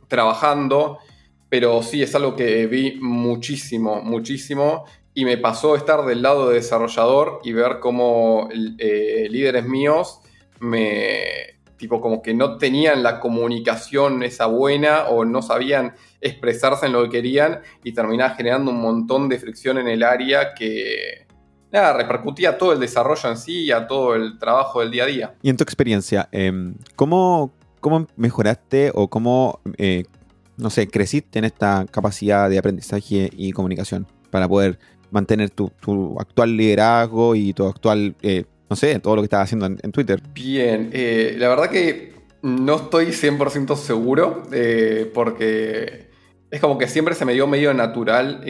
trabajando. 0.07 0.99
Pero 1.49 1.81
sí, 1.81 2.03
es 2.03 2.13
algo 2.13 2.35
que 2.35 2.67
vi 2.67 2.99
muchísimo, 3.01 4.01
muchísimo 4.01 4.85
y 5.13 5.25
me 5.25 5.37
pasó 5.37 5.75
estar 5.75 6.05
del 6.05 6.21
lado 6.21 6.49
de 6.49 6.55
desarrollador 6.55 7.39
y 7.43 7.53
ver 7.53 7.79
cómo 7.79 8.49
eh, 8.51 9.27
líderes 9.29 9.65
míos 9.65 10.19
me 10.59 11.53
tipo 11.77 11.99
como 11.99 12.21
que 12.21 12.33
no 12.33 12.57
tenían 12.57 13.03
la 13.03 13.19
comunicación 13.19 14.23
esa 14.23 14.45
buena 14.45 15.09
o 15.09 15.25
no 15.25 15.41
sabían 15.41 15.93
expresarse 16.21 16.85
en 16.85 16.93
lo 16.93 17.03
que 17.03 17.09
querían 17.09 17.59
y 17.83 17.91
terminaba 17.91 18.35
generando 18.35 18.71
un 18.71 18.79
montón 18.79 19.27
de 19.27 19.37
fricción 19.37 19.77
en 19.77 19.89
el 19.89 20.01
área 20.03 20.53
que 20.53 21.27
nada, 21.73 21.93
repercutía 21.93 22.57
todo 22.57 22.71
el 22.71 22.79
desarrollo 22.79 23.29
en 23.29 23.37
sí 23.37 23.65
y 23.65 23.71
a 23.71 23.87
todo 23.87 24.15
el 24.15 24.37
trabajo 24.37 24.79
del 24.79 24.91
día 24.91 25.03
a 25.03 25.07
día. 25.07 25.33
Y 25.41 25.49
en 25.49 25.57
tu 25.57 25.63
experiencia, 25.63 26.29
em, 26.31 26.75
¿cómo, 26.95 27.51
cómo 27.81 28.07
mejoraste 28.15 28.91
o 28.93 29.09
cómo, 29.09 29.59
eh, 29.77 30.03
no 30.55 30.69
sé, 30.69 30.87
creciste 30.87 31.39
en 31.39 31.45
esta 31.45 31.85
capacidad 31.91 32.49
de 32.49 32.59
aprendizaje 32.59 33.29
y 33.35 33.51
comunicación 33.51 34.07
para 34.29 34.47
poder 34.47 34.79
mantener 35.13 35.51
tu, 35.51 35.71
actual 36.19 36.57
liderazgo 36.57 37.35
y 37.35 37.53
tu 37.53 37.67
actual, 37.67 38.15
eh, 38.21 38.45
no 38.69 38.75
sé, 38.75 38.99
todo 38.99 39.15
lo 39.15 39.21
que 39.21 39.27
estás 39.27 39.43
haciendo 39.43 39.67
en, 39.67 39.91
Twitter? 39.91 40.21
Bien, 40.33 40.89
eh, 40.91 41.35
la 41.37 41.47
verdad 41.49 41.69
que 41.69 42.13
no 42.41 42.75
estoy 42.75 43.07
100% 43.07 43.75
seguro 43.77 44.43
eh, 44.51 45.09
porque 45.13 46.09
es 46.49 46.59
como 46.59 46.77
que 46.77 46.87
siempre 46.87 47.13
se 47.15 47.25
me 47.25 47.33
dio 47.33 47.47
medio 47.47 47.73
natural 47.73 48.43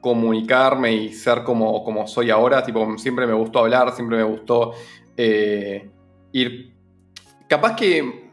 comunicarme 0.00 0.92
y 0.94 1.12
ser 1.12 1.42
como, 1.42 1.82
como 1.84 2.06
soy 2.06 2.30
ahora. 2.30 2.62
Tipo, 2.64 2.98
siempre 2.98 3.26
me 3.26 3.32
gustó 3.32 3.60
hablar, 3.60 3.94
siempre 3.94 4.18
me 4.18 4.24
gustó 4.24 4.72
ir. 5.16 6.72
Capaz 7.48 7.76
que 7.76 8.30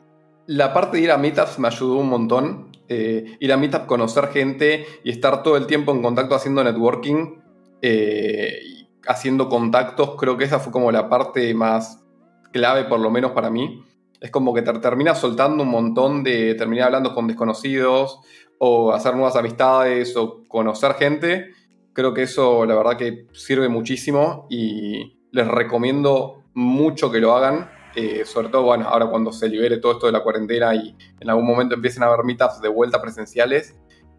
la 0.47 0.73
parte 0.73 0.97
de 0.97 1.03
ir 1.03 1.11
a 1.11 1.17
meetups 1.17 1.59
me 1.59 1.67
ayudó 1.67 1.97
un 1.97 2.09
montón 2.09 2.68
eh, 2.89 3.37
ir 3.39 3.53
a 3.53 3.57
Meetup, 3.57 3.85
conocer 3.85 4.29
gente 4.29 4.85
y 5.03 5.11
estar 5.11 5.43
todo 5.43 5.57
el 5.57 5.67
tiempo 5.67 5.91
en 5.91 6.01
contacto 6.01 6.33
haciendo 6.33 6.63
networking, 6.63 7.39
eh, 7.83 8.59
haciendo 9.07 9.47
contactos, 9.47 10.15
creo 10.17 10.37
que 10.37 10.45
esa 10.45 10.59
fue 10.59 10.73
como 10.73 10.91
la 10.91 11.07
parte 11.07 11.53
más 11.53 12.03
clave, 12.51 12.85
por 12.85 12.99
lo 12.99 13.11
menos 13.11 13.31
para 13.31 13.49
mí. 13.49 13.83
Es 14.19 14.31
como 14.31 14.53
que 14.53 14.63
te 14.63 14.73
termina 14.79 15.15
soltando 15.15 15.63
un 15.63 15.69
montón 15.69 16.23
de 16.23 16.55
terminar 16.55 16.87
hablando 16.87 17.13
con 17.13 17.27
desconocidos 17.27 18.19
o 18.57 18.91
hacer 18.91 19.13
nuevas 19.13 19.35
amistades 19.35 20.17
o 20.17 20.43
conocer 20.47 20.95
gente. 20.95 21.51
Creo 21.93 22.13
que 22.13 22.23
eso 22.23 22.65
la 22.65 22.75
verdad 22.75 22.97
que 22.97 23.27
sirve 23.33 23.69
muchísimo 23.69 24.47
y 24.49 25.19
les 25.31 25.47
recomiendo 25.47 26.43
mucho 26.53 27.11
que 27.11 27.19
lo 27.19 27.35
hagan. 27.35 27.69
Eh, 27.95 28.23
sobre 28.25 28.49
todo, 28.49 28.63
bueno, 28.63 28.87
ahora 28.87 29.07
cuando 29.07 29.31
se 29.31 29.49
libere 29.49 29.77
todo 29.77 29.93
esto 29.93 30.05
de 30.05 30.11
la 30.11 30.21
cuarentena 30.21 30.75
y 30.75 30.95
en 31.19 31.29
algún 31.29 31.45
momento 31.45 31.75
empiecen 31.75 32.03
a 32.03 32.07
haber 32.07 32.23
meetups 32.23 32.61
de 32.61 32.69
vuelta 32.69 33.01
presenciales, 33.01 33.75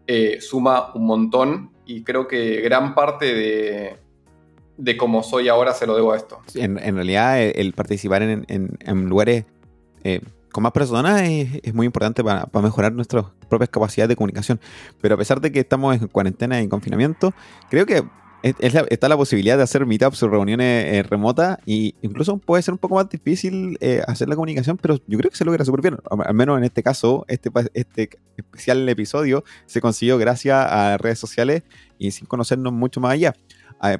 eh, 0.07 0.39
suma 0.41 0.93
un 0.93 1.05
montón 1.05 1.71
y 1.85 2.03
creo 2.03 2.27
que 2.27 2.61
gran 2.61 2.95
parte 2.95 3.33
de, 3.33 3.99
de 4.77 4.97
cómo 4.97 5.23
soy 5.23 5.47
ahora 5.47 5.73
se 5.73 5.85
lo 5.85 5.95
debo 5.95 6.11
a 6.11 6.17
esto. 6.17 6.41
En, 6.55 6.77
realidad, 6.95 7.41
el, 7.41 7.73
participar 7.73 8.23
en, 8.23 9.05
lugares, 9.07 9.45
eh, 10.03 10.21
con 10.51 10.63
más 10.63 10.71
personas 10.71 11.21
es, 11.21 11.73
muy 11.73 11.85
importante 11.85 12.23
para, 12.23 12.47
mejorar 12.61 12.91
nuestras 12.93 13.25
propias 13.47 13.69
capacidades 13.69 14.09
de 14.09 14.15
comunicación. 14.15 14.59
Pero 14.99 15.15
a 15.15 15.17
pesar 15.17 15.39
de 15.39 15.51
que 15.51 15.59
estamos 15.59 15.95
en 15.95 16.07
cuarentena 16.07 16.59
y 16.59 16.63
en 16.63 16.69
confinamiento, 16.69 17.33
creo 17.69 17.85
que 17.85 18.03
está 18.43 19.07
la 19.07 19.17
posibilidad 19.17 19.57
de 19.57 19.63
hacer 19.63 19.85
meetups 19.85 20.23
o 20.23 20.29
reuniones 20.29 20.85
eh, 20.85 21.03
remotas 21.03 21.59
y 21.65 21.95
incluso 22.01 22.37
puede 22.37 22.63
ser 22.63 22.73
un 22.73 22.77
poco 22.79 22.95
más 22.95 23.09
difícil 23.09 23.77
eh, 23.81 24.01
hacer 24.07 24.29
la 24.29 24.35
comunicación, 24.35 24.77
pero 24.77 24.97
yo 25.07 25.17
creo 25.17 25.29
que 25.29 25.37
se 25.37 25.45
logra 25.45 25.63
súper 25.63 25.81
bien. 25.81 25.97
Al 26.09 26.33
menos 26.33 26.57
en 26.57 26.63
este 26.63 26.81
caso, 26.81 27.25
este, 27.27 27.49
este 27.73 28.09
especial 28.37 28.87
episodio 28.89 29.43
se 29.65 29.81
consiguió 29.81 30.17
gracias 30.17 30.57
a 30.57 30.97
redes 30.97 31.19
sociales 31.19 31.63
y 31.97 32.11
sin 32.11 32.27
conocernos 32.27 32.73
mucho 32.73 32.99
más 32.99 33.13
allá. 33.13 33.35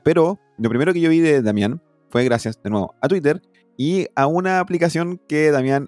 pero 0.03 0.39
lo 0.57 0.69
primero 0.69 0.93
que 0.93 1.01
yo 1.01 1.09
vi 1.09 1.19
de 1.19 1.41
Damián 1.41 1.81
fue 2.09 2.23
gracias 2.23 2.61
de 2.61 2.69
nuevo 2.69 2.95
a 3.01 3.07
Twitter 3.07 3.41
y 3.77 4.07
a 4.15 4.27
una 4.27 4.59
aplicación 4.59 5.19
que 5.27 5.51
Damián 5.51 5.87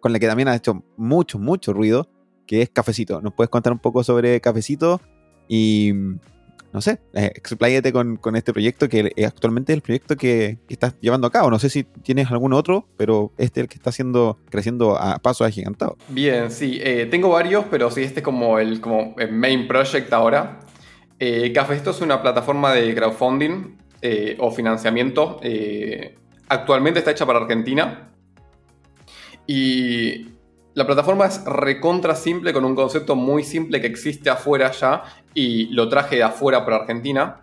con 0.00 0.12
la 0.12 0.18
que 0.18 0.26
Damián 0.26 0.48
ha 0.48 0.56
hecho 0.56 0.84
mucho, 0.96 1.38
mucho 1.38 1.72
ruido, 1.72 2.08
que 2.46 2.62
es 2.62 2.70
Cafecito. 2.70 3.20
¿Nos 3.20 3.34
puedes 3.34 3.50
contar 3.50 3.72
un 3.72 3.78
poco 3.78 4.02
sobre 4.02 4.40
Cafecito? 4.40 5.00
Y 5.48 5.92
no 6.72 6.80
sé, 6.80 7.00
eh, 7.14 7.32
expláyate 7.34 7.92
con, 7.92 8.18
este 8.34 8.52
proyecto 8.52 8.88
que 8.88 9.12
actualmente 9.26 9.72
es 9.72 9.76
el 9.76 9.82
proyecto 9.82 10.16
que, 10.16 10.58
estás 10.68 10.94
llevando 11.00 11.26
a 11.26 11.30
cabo. 11.30 11.50
No 11.50 11.58
sé 11.58 11.70
si 11.70 11.84
tienes 11.84 12.30
algún 12.30 12.52
otro, 12.52 12.86
pero 12.96 13.32
este 13.38 13.60
es 13.60 13.64
el 13.64 13.68
que 13.68 13.76
está 13.76 13.90
haciendo, 13.90 14.38
creciendo 14.50 14.96
a 14.96 15.18
pasos 15.18 15.46
agigantados. 15.46 15.96
Bien, 16.08 16.50
sí, 16.50 16.78
eh, 16.82 17.06
tengo 17.10 17.30
varios, 17.30 17.64
pero 17.70 17.90
sí, 17.90 18.02
este 18.02 18.20
es 18.20 18.24
como 18.24 18.58
el, 18.58 18.80
como 18.80 19.14
main 19.30 19.66
project 19.66 20.12
ahora. 20.12 20.60
Eh, 21.18 21.52
Cafecito 21.52 21.90
es 21.90 22.00
una 22.00 22.22
plataforma 22.22 22.72
de 22.72 22.94
crowdfunding 22.94 23.76
eh, 24.02 24.36
o 24.38 24.50
financiamiento 24.52 25.40
Actualmente 26.48 27.00
está 27.00 27.10
hecha 27.10 27.26
para 27.26 27.40
Argentina. 27.40 28.10
Y 29.46 30.28
la 30.78 30.86
plataforma 30.86 31.26
es 31.26 31.44
recontra 31.44 32.14
simple 32.14 32.52
con 32.52 32.64
un 32.64 32.76
concepto 32.76 33.16
muy 33.16 33.42
simple 33.42 33.80
que 33.80 33.88
existe 33.88 34.30
afuera 34.30 34.70
ya 34.70 35.02
y 35.34 35.66
lo 35.74 35.88
traje 35.88 36.14
de 36.14 36.22
afuera 36.22 36.64
para 36.64 36.76
Argentina, 36.76 37.40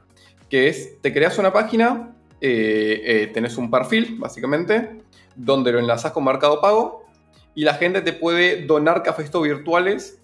que 0.49 0.69
es, 0.69 1.01
te 1.01 1.11
creas 1.11 1.37
una 1.37 1.51
página, 1.51 2.15
eh, 2.39 3.01
eh, 3.03 3.27
tenés 3.33 3.57
un 3.57 3.69
perfil 3.69 4.15
básicamente, 4.19 5.01
donde 5.35 5.73
lo 5.73 5.79
enlazas 5.79 6.13
con 6.13 6.23
Mercado 6.23 6.61
Pago 6.61 7.07
y 7.53 7.65
la 7.65 7.73
gente 7.73 7.99
te 7.99 8.13
puede 8.13 8.65
donar 8.65 9.03
cafés 9.03 9.29
virtuales 9.33 10.21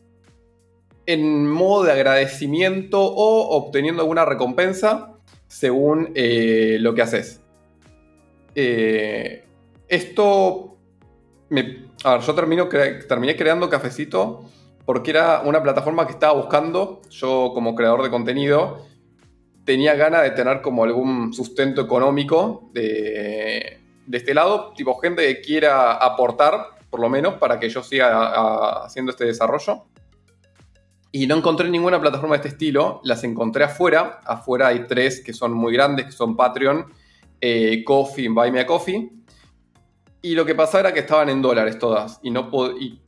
en 1.05 1.51
modo 1.51 1.83
de 1.83 1.91
agradecimiento 1.91 3.03
o 3.03 3.57
obteniendo 3.57 4.03
alguna 4.03 4.23
recompensa 4.23 5.17
según 5.49 6.13
eh, 6.15 6.77
lo 6.79 6.95
que 6.95 7.01
haces. 7.01 7.41
Eh, 8.55 9.43
yo 11.51 12.35
terminé 12.35 13.35
creando 13.35 13.69
Cafecito 13.69 14.45
porque 14.85 15.11
era 15.11 15.41
una 15.41 15.61
plataforma 15.61 16.05
que 16.05 16.13
estaba 16.13 16.33
buscando. 16.33 17.01
Yo, 17.09 17.51
como 17.53 17.75
creador 17.75 18.03
de 18.03 18.09
contenido, 18.09 18.85
tenía 19.65 19.95
ganas 19.95 20.23
de 20.23 20.31
tener 20.31 20.61
como 20.61 20.83
algún 20.83 21.33
sustento 21.33 21.81
económico 21.81 22.69
de, 22.73 23.79
este 24.11 24.33
lado, 24.33 24.73
tipo 24.75 24.97
gente 24.99 25.25
que 25.27 25.41
quiera 25.41 25.93
aportar, 25.93 26.79
por 26.89 26.99
lo 26.99 27.09
menos, 27.09 27.35
para 27.35 27.59
que 27.59 27.69
yo 27.69 27.83
siga 27.83 28.83
haciendo 28.83 29.11
este 29.11 29.25
desarrollo. 29.25 29.85
Y 31.13 31.27
no 31.27 31.35
encontré 31.35 31.69
ninguna 31.69 31.99
plataforma 31.99 32.35
de 32.35 32.37
este 32.37 32.49
estilo, 32.49 33.01
las 33.03 33.23
encontré 33.23 33.65
afuera. 33.65 34.21
Afuera 34.25 34.67
hay 34.67 34.87
tres 34.87 35.21
que 35.21 35.33
son 35.33 35.53
muy 35.53 35.73
grandes, 35.73 36.05
que 36.05 36.11
son 36.13 36.37
Patreon 36.37 36.85
eh, 37.41 37.83
Coffee, 37.83 38.29
Buy 38.29 38.51
Me 38.51 38.61
a 38.61 38.65
Coffee. 38.65 39.09
Y 40.21 40.35
lo 40.35 40.45
que 40.45 40.55
pasaba 40.55 40.81
era 40.81 40.93
que 40.93 40.99
estaban 40.99 41.29
en 41.29 41.41
dólares 41.41 41.79
todas. 41.79 42.19
Y, 42.21 42.29
no 42.29 42.49
y 42.79 43.01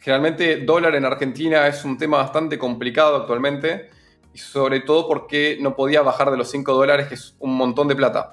generalmente 0.00 0.58
dólar 0.58 0.94
en 0.94 1.04
Argentina 1.04 1.66
es 1.66 1.84
un 1.84 1.98
tema 1.98 2.18
bastante 2.18 2.58
complicado 2.58 3.16
actualmente. 3.16 3.90
Y 4.32 4.38
sobre 4.38 4.80
todo 4.80 5.06
porque 5.06 5.58
no 5.60 5.76
podía 5.76 6.02
bajar 6.02 6.30
de 6.30 6.36
los 6.36 6.50
5 6.50 6.72
dólares, 6.72 7.08
que 7.08 7.14
es 7.14 7.36
un 7.38 7.56
montón 7.56 7.88
de 7.88 7.96
plata. 7.96 8.32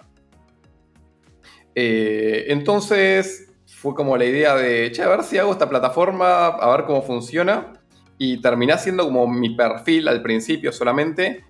Eh, 1.73 2.45
entonces 2.47 3.51
fue 3.65 3.93
como 3.93 4.15
la 4.15 4.25
idea 4.25 4.55
de, 4.55 4.91
che, 4.91 5.03
a 5.03 5.09
ver 5.09 5.23
si 5.23 5.37
hago 5.37 5.51
esta 5.51 5.69
plataforma, 5.69 6.47
a 6.47 6.75
ver 6.75 6.85
cómo 6.85 7.01
funciona. 7.01 7.73
Y 8.17 8.41
terminé 8.41 8.71
haciendo 8.71 9.03
como 9.03 9.27
mi 9.27 9.55
perfil 9.55 10.07
al 10.07 10.21
principio 10.21 10.71
solamente. 10.71 11.43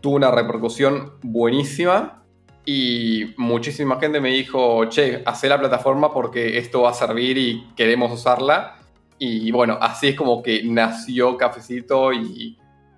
Tuvo 0.00 0.16
una 0.16 0.32
repercusión 0.32 1.12
buenísima 1.22 2.19
y 2.64 3.34
muchísima 3.36 3.98
gente 3.98 4.20
me 4.20 4.30
dijo, 4.30 4.84
che, 4.86 5.22
hacé 5.24 5.48
la 5.48 5.58
plataforma 5.58 6.12
porque 6.12 6.58
esto 6.58 6.82
va 6.82 6.90
a 6.90 6.94
servir 6.94 7.38
y 7.38 7.66
queremos 7.74 8.12
usarla. 8.12 8.76
Y 9.18 9.50
bueno, 9.50 9.78
así 9.80 10.08
es 10.08 10.16
como 10.16 10.42
que 10.42 10.62
nació 10.64 11.36
Cafecito 11.36 12.12
y 12.12 12.56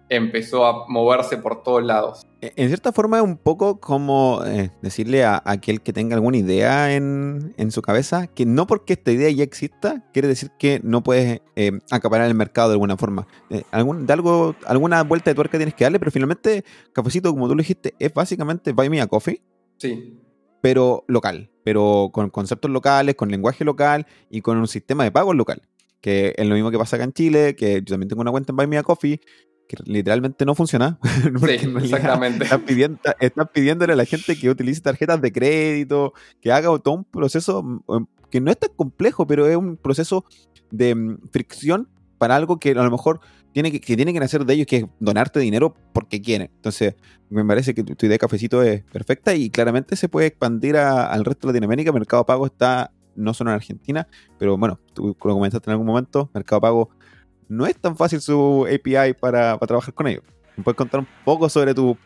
empezó 0.09 0.67
a 0.67 0.87
moverse 0.89 1.39
por 1.39 1.63
todos 1.63 1.83
lados. 1.83 2.27
E, 2.41 2.53
en 2.57 2.69
cierta 2.69 2.93
forma 2.93 3.17
es 3.19 3.25
un 3.25 3.37
poco 3.37 3.81
como 3.81 4.43
eh, 4.45 4.71
decirle 4.83 5.25
a, 5.25 5.43
aquel 5.45 5.81
que 5.81 5.93
tenga 5.93 6.15
alguna 6.15 6.37
idea 6.37 6.95
en, 6.95 7.55
su 7.71 7.81
cabeza 7.81 8.27
que 8.27 8.45
no 8.45 8.67
porque 8.67 8.93
esta 8.93 9.11
idea 9.11 9.31
ya 9.31 9.45
exista 9.45 10.05
quiere 10.13 10.29
decir 10.29 10.51
que 10.59 10.81
no 10.83 11.03
puedes 11.03 11.41
eh, 11.57 11.73
acaparar 11.91 12.29
el 12.29 12.35
mercado 12.35 12.69
de 12.69 12.75
alguna 12.75 12.97
forma. 12.97 13.27
Eh, 13.49 13.63
algún, 13.71 14.07
de 14.07 14.13
algo, 14.13 14.55
alguna 14.67 15.03
vuelta 15.03 15.31
de 15.31 15.35
tuerca 15.35 15.57
tienes 15.57 15.75
que 15.75 15.85
darle, 15.85 15.99
pero 15.99 16.11
finalmente 16.11 16.65
Cafecito, 16.93 17.31
como 17.33 17.49
tú 17.49 17.55
lo 17.55 17.63
dijiste, 17.63 17.95
es 17.99 18.13
básicamente 18.13 18.73
Buy 18.73 18.91
Me 18.91 19.01
a 19.01 19.07
Coffee 19.07 19.41
Sí. 19.83 20.21
Pero 20.61 21.05
local, 21.09 21.51
pero 21.65 22.11
con 22.13 22.31
conceptos 22.31 22.71
locales, 22.71 23.17
con 23.17 23.31
lenguaje 23.31 23.65
local 23.65 24.07
y 24.31 24.41
con 24.41 24.59
un 24.59 24.69
sistema 24.69 25.03
de 25.03 25.11
pagos 25.11 25.35
local. 25.35 25.63
Que 26.01 26.35
es 26.37 26.47
lo 26.47 26.55
mismo 26.55 26.71
que 26.71 26.79
pasa 26.79 26.97
acá 26.97 27.05
en 27.05 27.13
Chile, 27.13 27.57
que 27.57 27.75
yo 27.81 27.95
también 27.95 28.09
tengo 28.09 28.23
una 28.23 28.31
cuenta 28.31 28.53
en 28.53 28.57
Buy 28.57 28.69
Me 28.69 28.79
a 28.79 28.85
Coffee, 28.85 29.21
que 29.69 29.77
literalmente 29.85 30.45
no 30.45 30.55
funciona. 30.55 31.01
sí, 31.45 31.69
exactamente. 31.83 32.45
Estás, 32.45 32.61
pidiendo, 32.61 33.01
pidiéndole 33.53 33.95
a 33.95 33.97
la 33.97 34.05
gente 34.05 34.39
que 34.39 34.51
utilice 34.51 34.81
tarjetas 34.81 35.21
de 35.21 35.33
crédito, 35.33 36.13
que 36.41 36.53
haga 36.53 36.79
todo 36.79 36.95
un 36.95 37.05
proceso 37.05 37.63
mm, 37.63 38.05
que 38.31 38.41
no 38.41 38.53
es 38.53 38.59
tan 38.59 38.71
complejo, 38.77 39.27
pero 39.27 39.49
es 39.49 39.57
un 39.57 39.77
proceso 39.77 40.25
de 40.71 40.95
mm, 40.95 41.19
fricción 41.33 41.89
para 42.19 42.37
algo 42.37 42.61
que 42.61 42.71
a 42.71 42.75
lo 42.75 42.91
mejor 42.91 43.21
tiene 43.53 43.71
que, 43.71 43.81
que 43.81 43.97
tiene 43.97 44.13
que 44.13 44.21
nacer 44.21 44.45
de 44.45 44.55
ellos, 44.55 44.67
que 44.67 44.77
es 44.79 44.85
donarte 44.99 45.41
dinero 45.41 45.75
porque 45.93 46.21
quieren. 46.21 46.51
Entonces, 46.55 46.95
me 47.31 47.45
parece 47.45 47.75
que 47.75 47.83
tu, 47.83 47.93
idea 48.07 48.15
de 48.15 48.19
cafecito 48.19 48.63
es 48.63 48.83
perfecta 48.85 49.35
y 49.35 49.51
claramente 49.51 49.97
se 49.97 50.09
puede 50.09 50.27
expandir 50.27 50.77
al 50.77 51.25
resto 51.25 51.49
de 51.49 51.55
Latinoamérica. 51.55 51.93
Mercado 51.93 52.27
Pago 52.27 52.47
está 52.47 52.93
no 53.15 53.35
solo 53.35 53.51
en 53.51 53.57
Argentina, 53.57 54.09
pero 54.39 54.57
bueno, 54.57 54.79
tú 54.95 55.09
lo 55.09 55.35
comentaste 55.35 55.71
en 55.71 55.73
algún 55.73 55.87
momento, 55.87 56.31
Mercado 56.35 56.61
Pago 56.61 56.91
no 57.49 57.67
es 57.67 57.77
tan 57.77 57.97
fácil 57.97 58.21
su 58.21 58.67
API 58.67 59.15
para, 59.15 59.59
trabajar 59.59 59.93
con 59.93 60.07
ellos. 60.07 60.23
¿Me 60.57 60.65
puedes 60.65 60.77
contar 60.77 61.01
un 61.01 61.09
poco 61.25 61.49
sobre 61.49 61.75
tu, 61.75 61.97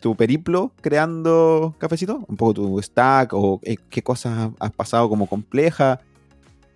tu 0.00 0.14
periplo 0.16 0.72
creando 0.80 1.74
cafecito? 1.78 2.24
Un 2.28 2.36
poco 2.36 2.54
tu 2.54 2.82
stack 2.82 3.32
o 3.32 3.60
eh, 3.62 3.76
qué 3.90 4.02
cosas 4.02 4.50
has 4.60 4.70
pasado 4.72 5.08
como 5.08 5.26
compleja 5.26 6.00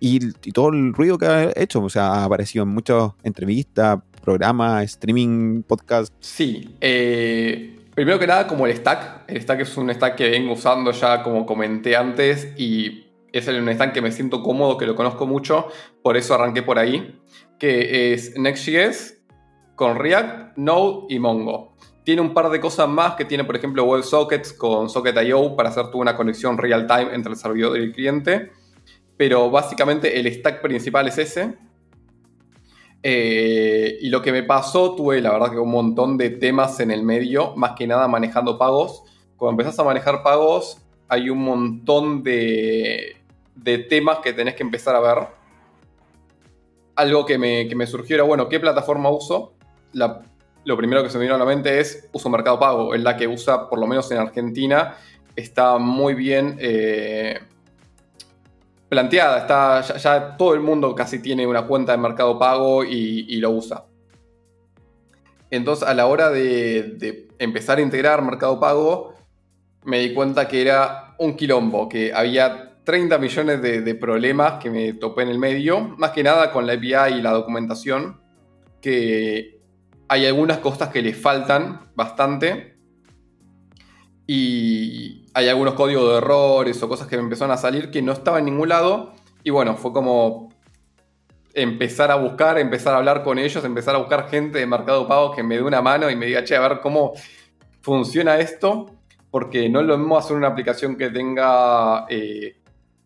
y, 0.01 0.31
todo 0.51 0.69
el 0.69 0.93
ruido 0.93 1.17
que 1.17 1.27
ha 1.27 1.51
hecho. 1.55 1.81
O 1.81 1.89
sea, 1.89 2.07
ha 2.07 2.25
aparecido 2.25 2.63
en 2.63 2.69
muchas 2.69 3.11
entrevistas, 3.23 3.99
programas, 4.21 4.83
streaming, 4.85 5.61
podcast. 5.61 6.11
Sí. 6.19 6.75
Eh, 6.81 7.79
primero 7.93 8.17
que 8.17 8.25
nada, 8.25 8.47
como 8.47 8.65
el 8.65 8.75
stack. 8.75 9.25
El 9.27 9.39
stack 9.39 9.61
es 9.61 9.77
un 9.77 9.93
stack 9.93 10.15
que 10.15 10.29
vengo 10.31 10.53
usando 10.53 10.91
ya, 10.91 11.21
como 11.21 11.45
comenté 11.45 11.95
antes, 11.95 12.51
y 12.57 13.11
es 13.31 13.47
un 13.47 13.71
stack 13.71 13.93
que 13.93 14.01
me 14.01 14.11
siento 14.11 14.41
cómodo, 14.41 14.75
que 14.75 14.87
lo 14.87 14.95
conozco 14.95 15.27
mucho. 15.27 15.67
Por 16.01 16.17
eso 16.17 16.33
arranqué 16.33 16.63
por 16.63 16.79
ahí. 16.79 17.21
Que 17.59 18.13
es 18.13 18.35
Next.js 18.37 19.19
con 19.75 19.99
React, 19.99 20.57
Node 20.57 21.05
y 21.09 21.19
Mongo. 21.19 21.75
Tiene 22.03 22.21
un 22.21 22.33
par 22.33 22.49
de 22.49 22.59
cosas 22.59 22.89
más 22.89 23.13
que 23.13 23.25
tiene, 23.25 23.43
por 23.43 23.55
ejemplo, 23.55 23.83
WebSockets 23.83 24.53
con 24.53 24.89
Socket.io 24.89 25.55
para 25.55 25.69
hacer 25.69 25.85
una 25.93 26.15
conexión 26.15 26.57
real 26.57 26.87
time 26.87 27.13
entre 27.13 27.33
el 27.33 27.37
servidor 27.37 27.77
y 27.77 27.83
el 27.83 27.91
cliente 27.91 28.51
pero 29.21 29.51
básicamente 29.51 30.19
el 30.19 30.33
stack 30.33 30.63
principal 30.63 31.07
es 31.07 31.19
ese. 31.19 31.53
Eh, 33.03 33.99
y 34.01 34.09
lo 34.09 34.19
que 34.19 34.31
me 34.31 34.41
pasó, 34.41 34.95
tuve 34.95 35.21
la 35.21 35.31
verdad 35.31 35.51
que 35.51 35.59
un 35.59 35.69
montón 35.69 36.17
de 36.17 36.31
temas 36.31 36.79
en 36.79 36.89
el 36.89 37.03
medio, 37.03 37.55
más 37.55 37.73
que 37.73 37.85
nada 37.85 38.07
manejando 38.07 38.57
pagos. 38.57 39.03
Cuando 39.37 39.61
empezás 39.61 39.77
a 39.77 39.83
manejar 39.83 40.23
pagos, 40.23 40.81
hay 41.07 41.29
un 41.29 41.37
montón 41.37 42.23
de, 42.23 43.17
de 43.53 43.77
temas 43.77 44.17
que 44.23 44.33
tenés 44.33 44.55
que 44.55 44.63
empezar 44.63 44.95
a 44.95 44.99
ver. 44.99 45.27
Algo 46.95 47.23
que 47.23 47.37
me, 47.37 47.67
que 47.67 47.75
me 47.75 47.85
surgió 47.85 48.15
era, 48.15 48.23
bueno, 48.23 48.49
¿qué 48.49 48.59
plataforma 48.59 49.11
uso? 49.11 49.53
lo 49.93 50.77
primero 50.77 51.03
que 51.03 51.11
se 51.11 51.19
me 51.19 51.25
vino 51.25 51.35
a 51.35 51.37
la 51.37 51.45
mente 51.45 51.79
es 51.79 52.09
uso 52.11 52.27
Mercado 52.27 52.59
Pago, 52.59 52.95
es 52.95 53.03
la 53.03 53.15
que 53.17 53.27
usa, 53.27 53.69
por 53.69 53.77
lo 53.77 53.85
menos 53.85 54.09
en 54.09 54.17
Argentina, 54.17 54.95
está 55.35 55.77
muy 55.77 56.15
bien 56.15 56.57
eh, 56.59 57.39
planteada. 58.91 59.37
Está, 59.37 59.97
ya, 59.97 60.35
todo 60.35 60.53
el 60.53 60.59
mundo 60.59 60.93
casi 60.93 61.19
tiene 61.19 61.47
una 61.47 61.65
cuenta 61.65 61.93
de 61.93 61.97
Mercado 61.97 62.37
Pago 62.37 62.83
y, 62.83 63.37
lo 63.37 63.51
usa. 63.51 63.85
Entonces, 65.49 65.87
a 65.87 65.93
la 65.93 66.07
hora 66.07 66.29
de, 66.29 67.29
empezar 67.39 67.77
a 67.77 67.81
integrar 67.81 68.21
Mercado 68.21 68.59
Pago, 68.59 69.13
me 69.85 69.99
di 69.99 70.13
cuenta 70.13 70.45
que 70.49 70.61
era 70.61 71.15
un 71.19 71.37
quilombo, 71.37 71.87
que 71.87 72.13
había 72.13 72.73
30 72.83 73.17
millones 73.17 73.61
de, 73.61 73.95
problemas 73.95 74.61
que 74.61 74.69
me 74.69 74.91
topé 74.91 75.21
en 75.21 75.29
el 75.29 75.39
medio, 75.39 75.79
más 75.97 76.11
que 76.11 76.21
nada 76.21 76.51
con 76.51 76.67
la 76.67 76.73
API 76.73 77.19
y 77.19 77.21
la 77.21 77.31
documentación, 77.31 78.19
que 78.81 79.61
hay 80.09 80.25
algunas 80.25 80.57
cosas 80.57 80.89
que 80.89 81.01
le 81.01 81.13
faltan 81.13 81.91
bastante 81.95 82.75
y 84.27 85.20
hay 85.33 85.47
algunos 85.47 85.73
códigos 85.75 86.09
de 86.11 86.17
errores 86.17 86.81
o 86.83 86.89
cosas 86.89 87.07
que 87.07 87.17
me 87.17 87.23
empezaron 87.23 87.51
a 87.51 87.57
salir 87.57 87.91
que 87.91 88.01
no 88.01 88.11
estaban 88.11 88.39
en 88.39 88.45
ningún 88.53 88.69
lado 88.69 89.13
y 89.43 89.49
bueno, 89.49 89.75
fue 89.75 89.93
como 89.93 90.49
empezar 91.53 92.11
a 92.11 92.15
buscar, 92.15 92.57
empezar 92.57 92.93
a 92.93 92.97
hablar 92.97 93.23
con 93.23 93.39
ellos, 93.39 93.63
empezar 93.63 93.95
a 93.95 93.97
buscar 93.99 94.29
gente 94.29 94.59
de 94.59 94.65
Mercado 94.65 95.07
Pago 95.07 95.31
que 95.31 95.43
me 95.43 95.55
dé 95.55 95.63
una 95.63 95.81
mano 95.81 96.09
y 96.09 96.15
me 96.15 96.25
diga, 96.25 96.43
che, 96.43 96.55
a 96.55 96.61
ver 96.61 96.79
cómo 96.81 97.13
funciona 97.81 98.39
esto, 98.39 98.85
porque 99.29 99.67
no 99.69 99.81
es 99.81 99.85
lo 99.85 99.97
mismo 99.97 100.17
hacer 100.17 100.35
una 100.35 100.47
aplicación 100.47 100.95
que 100.95 101.09
tenga... 101.09 102.05
Eh, 102.09 102.57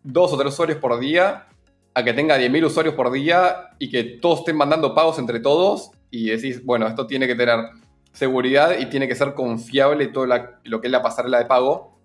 dos 0.06 0.32
o 0.32 0.38
tres 0.38 0.52
usuarios 0.52 0.78
por 0.78 0.98
día 1.00 1.48
a 1.94 2.04
que 2.04 2.12
tenga 2.12 2.38
10.000 2.38 2.66
usuarios 2.66 2.94
por 2.94 3.10
día 3.10 3.70
y 3.78 3.90
que 3.90 4.04
todos 4.04 4.40
estén 4.40 4.56
mandando 4.56 4.94
pagos 4.94 5.18
entre 5.18 5.40
todos 5.40 5.90
y 6.10 6.28
decís, 6.28 6.64
bueno, 6.64 6.86
esto 6.86 7.06
tiene 7.06 7.26
que 7.26 7.34
tener 7.34 7.58
seguridad 8.12 8.78
y 8.78 8.86
tiene 8.86 9.08
que 9.08 9.14
ser 9.14 9.34
confiable 9.34 10.08
todo 10.08 10.26
lo 10.26 10.80
que 10.80 10.86
es 10.86 10.90
la 10.90 11.02
pasarela 11.02 11.38
de 11.38 11.46
pago. 11.46 11.95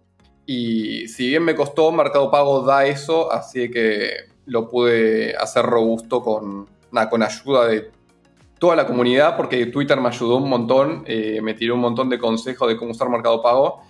Y 0.45 1.07
si 1.07 1.29
bien 1.29 1.43
me 1.43 1.55
costó, 1.55 1.91
Mercado 1.91 2.31
Pago 2.31 2.61
da 2.61 2.85
eso, 2.85 3.31
así 3.31 3.69
que 3.69 4.11
lo 4.45 4.69
pude 4.69 5.35
hacer 5.35 5.65
robusto 5.65 6.21
con, 6.21 6.67
con 7.09 7.23
ayuda 7.23 7.67
de 7.67 7.91
toda 8.59 8.75
la 8.75 8.85
comunidad, 8.85 9.37
porque 9.37 9.65
Twitter 9.67 9.99
me 9.99 10.09
ayudó 10.09 10.37
un 10.37 10.49
montón, 10.49 11.03
eh, 11.07 11.39
me 11.41 11.53
tiró 11.53 11.75
un 11.75 11.81
montón 11.81 12.09
de 12.09 12.19
consejos 12.19 12.67
de 12.67 12.77
cómo 12.77 12.91
usar 12.91 13.09
Mercado 13.09 13.41
Pago 13.41 13.81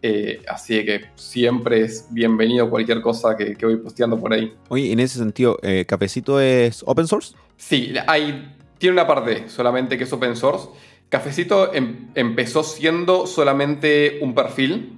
eh, 0.00 0.42
así 0.48 0.84
que 0.84 1.06
siempre 1.16 1.82
es 1.82 2.06
bienvenido 2.10 2.70
cualquier 2.70 3.00
cosa 3.00 3.36
que, 3.36 3.56
voy 3.60 3.76
posteando 3.76 4.18
por 4.18 4.32
ahí. 4.32 4.52
Oye, 4.68 4.92
en 4.92 5.00
ese 5.00 5.18
sentido, 5.18 5.58
eh, 5.62 5.84
¿Cafecito 5.86 6.40
es 6.40 6.84
open 6.86 7.06
source? 7.06 7.34
Sí, 7.56 7.94
hay, 8.06 8.54
tiene 8.78 8.92
una 8.92 9.06
parte 9.06 9.48
solamente 9.48 9.98
que 9.98 10.04
es 10.04 10.12
open 10.12 10.36
source. 10.36 10.68
Cafecito 11.08 11.74
em, 11.74 12.10
empezó 12.14 12.62
siendo 12.62 13.26
solamente 13.26 14.18
un 14.22 14.34
perfil. 14.34 14.97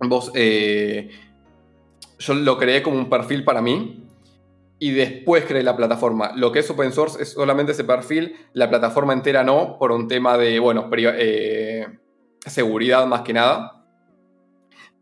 Vos, 0.00 0.32
eh, 0.34 1.10
yo 2.18 2.34
lo 2.34 2.58
creé 2.58 2.82
como 2.82 2.96
un 2.96 3.08
perfil 3.08 3.44
para 3.44 3.60
mí 3.60 4.06
y 4.78 4.92
después 4.92 5.44
creé 5.44 5.62
la 5.62 5.76
plataforma. 5.76 6.32
Lo 6.36 6.52
que 6.52 6.60
es 6.60 6.70
open 6.70 6.92
source 6.92 7.22
es 7.22 7.32
solamente 7.32 7.72
ese 7.72 7.84
perfil, 7.84 8.34
la 8.54 8.68
plataforma 8.70 9.12
entera 9.12 9.44
no, 9.44 9.76
por 9.78 9.92
un 9.92 10.08
tema 10.08 10.38
de, 10.38 10.58
bueno, 10.58 10.88
seguridad 12.46 13.06
más 13.06 13.22
que 13.22 13.32
nada 13.32 13.80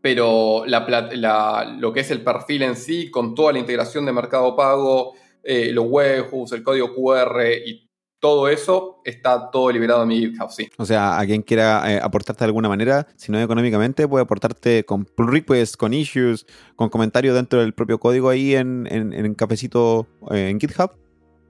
pero 0.01 0.63
lo 0.65 1.93
que 1.93 1.99
es 1.99 2.11
el 2.11 2.23
perfil 2.23 2.63
en 2.63 2.75
sí, 2.75 3.11
con 3.11 3.35
toda 3.35 3.53
la 3.53 3.59
integración 3.59 4.05
de 4.05 4.13
Mercado 4.13 4.55
Pago, 4.55 5.13
eh, 5.43 5.71
los 5.73 5.85
webhooks, 5.87 6.53
el 6.53 6.63
código 6.63 6.93
QR 6.93 7.43
y 7.65 7.88
todo 8.19 8.49
eso 8.49 9.01
está 9.05 9.49
todo 9.51 9.71
liberado 9.71 10.03
en 10.03 10.09
mi 10.09 10.19
GitHub, 10.19 10.51
sí. 10.51 10.69
O 10.77 10.85
sea, 10.85 11.19
a 11.19 11.25
quien 11.25 11.41
quiera 11.41 11.91
eh, 11.91 11.99
aportarte 12.01 12.39
de 12.39 12.45
alguna 12.45 12.69
manera, 12.69 13.07
si 13.15 13.31
no 13.31 13.39
económicamente, 13.39 14.07
puede 14.07 14.23
aportarte 14.23 14.83
con 14.83 15.05
pull 15.05 15.31
requests, 15.31 15.77
con 15.77 15.93
issues, 15.93 16.45
con 16.75 16.89
comentarios 16.89 17.35
dentro 17.35 17.61
del 17.61 17.73
propio 17.73 17.99
código 17.99 18.29
ahí 18.29 18.55
en, 18.55 18.87
en, 18.91 19.33
cafecito 19.35 20.07
eh, 20.31 20.49
en 20.49 20.59
GitHub 20.59 20.91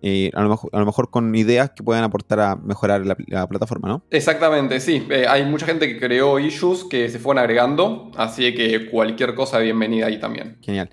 y 0.01 0.32
a 0.34 0.41
lo, 0.41 0.49
mejor, 0.49 0.69
a 0.73 0.79
lo 0.79 0.86
mejor 0.86 1.10
con 1.10 1.36
ideas 1.36 1.71
que 1.71 1.84
puedan 1.84 2.03
aportar 2.03 2.39
a 2.39 2.55
mejorar 2.55 3.05
la, 3.05 3.47
plataforma, 3.47 3.89
¿no? 3.89 4.03
Exactamente, 4.10 4.79
sí. 4.79 5.05
Eh, 5.10 5.25
hay 5.27 5.45
mucha 5.45 5.65
gente 5.65 5.88
que 5.88 5.99
creó 5.99 6.39
issues 6.39 6.86
que 6.86 7.10
se 7.10 7.19
fueron 7.19 7.39
agregando, 7.43 8.12
así 8.15 8.53
que 8.55 8.89
cualquier 8.89 9.36
cosa 9.36 9.60
bienvenida 9.60 10.08
ahí 10.08 10.19
también. 10.19 10.58
Genial. 10.62 10.89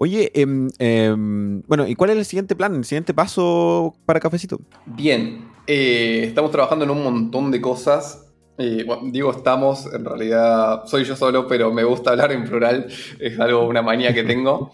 Oye, 0.00 0.30
em, 0.34 0.68
em, 0.78 1.60
bueno, 1.66 1.86
¿y 1.88 1.96
cuál 1.96 2.10
es 2.10 2.16
el 2.18 2.24
siguiente 2.24 2.54
plan, 2.54 2.72
el 2.72 2.84
siguiente 2.84 3.12
paso 3.14 3.96
para 4.06 4.20
Cafecito? 4.20 4.60
Bien, 4.86 5.48
eh, 5.66 6.22
estamos 6.24 6.52
trabajando 6.52 6.84
en 6.84 6.92
un 6.92 7.02
montón 7.02 7.50
de 7.50 7.60
cosas. 7.60 8.24
Eh, 8.58 8.86
digo 9.10 9.32
estamos, 9.32 9.92
en 9.92 10.04
realidad 10.04 10.84
soy 10.86 11.04
yo 11.04 11.16
solo, 11.16 11.48
pero 11.48 11.72
me 11.72 11.82
gusta 11.82 12.10
hablar 12.10 12.30
en 12.30 12.44
plural, 12.44 12.86
es 13.18 13.40
algo, 13.40 13.66
una 13.66 13.82
manía 13.82 14.14
que 14.14 14.22
tengo. 14.22 14.70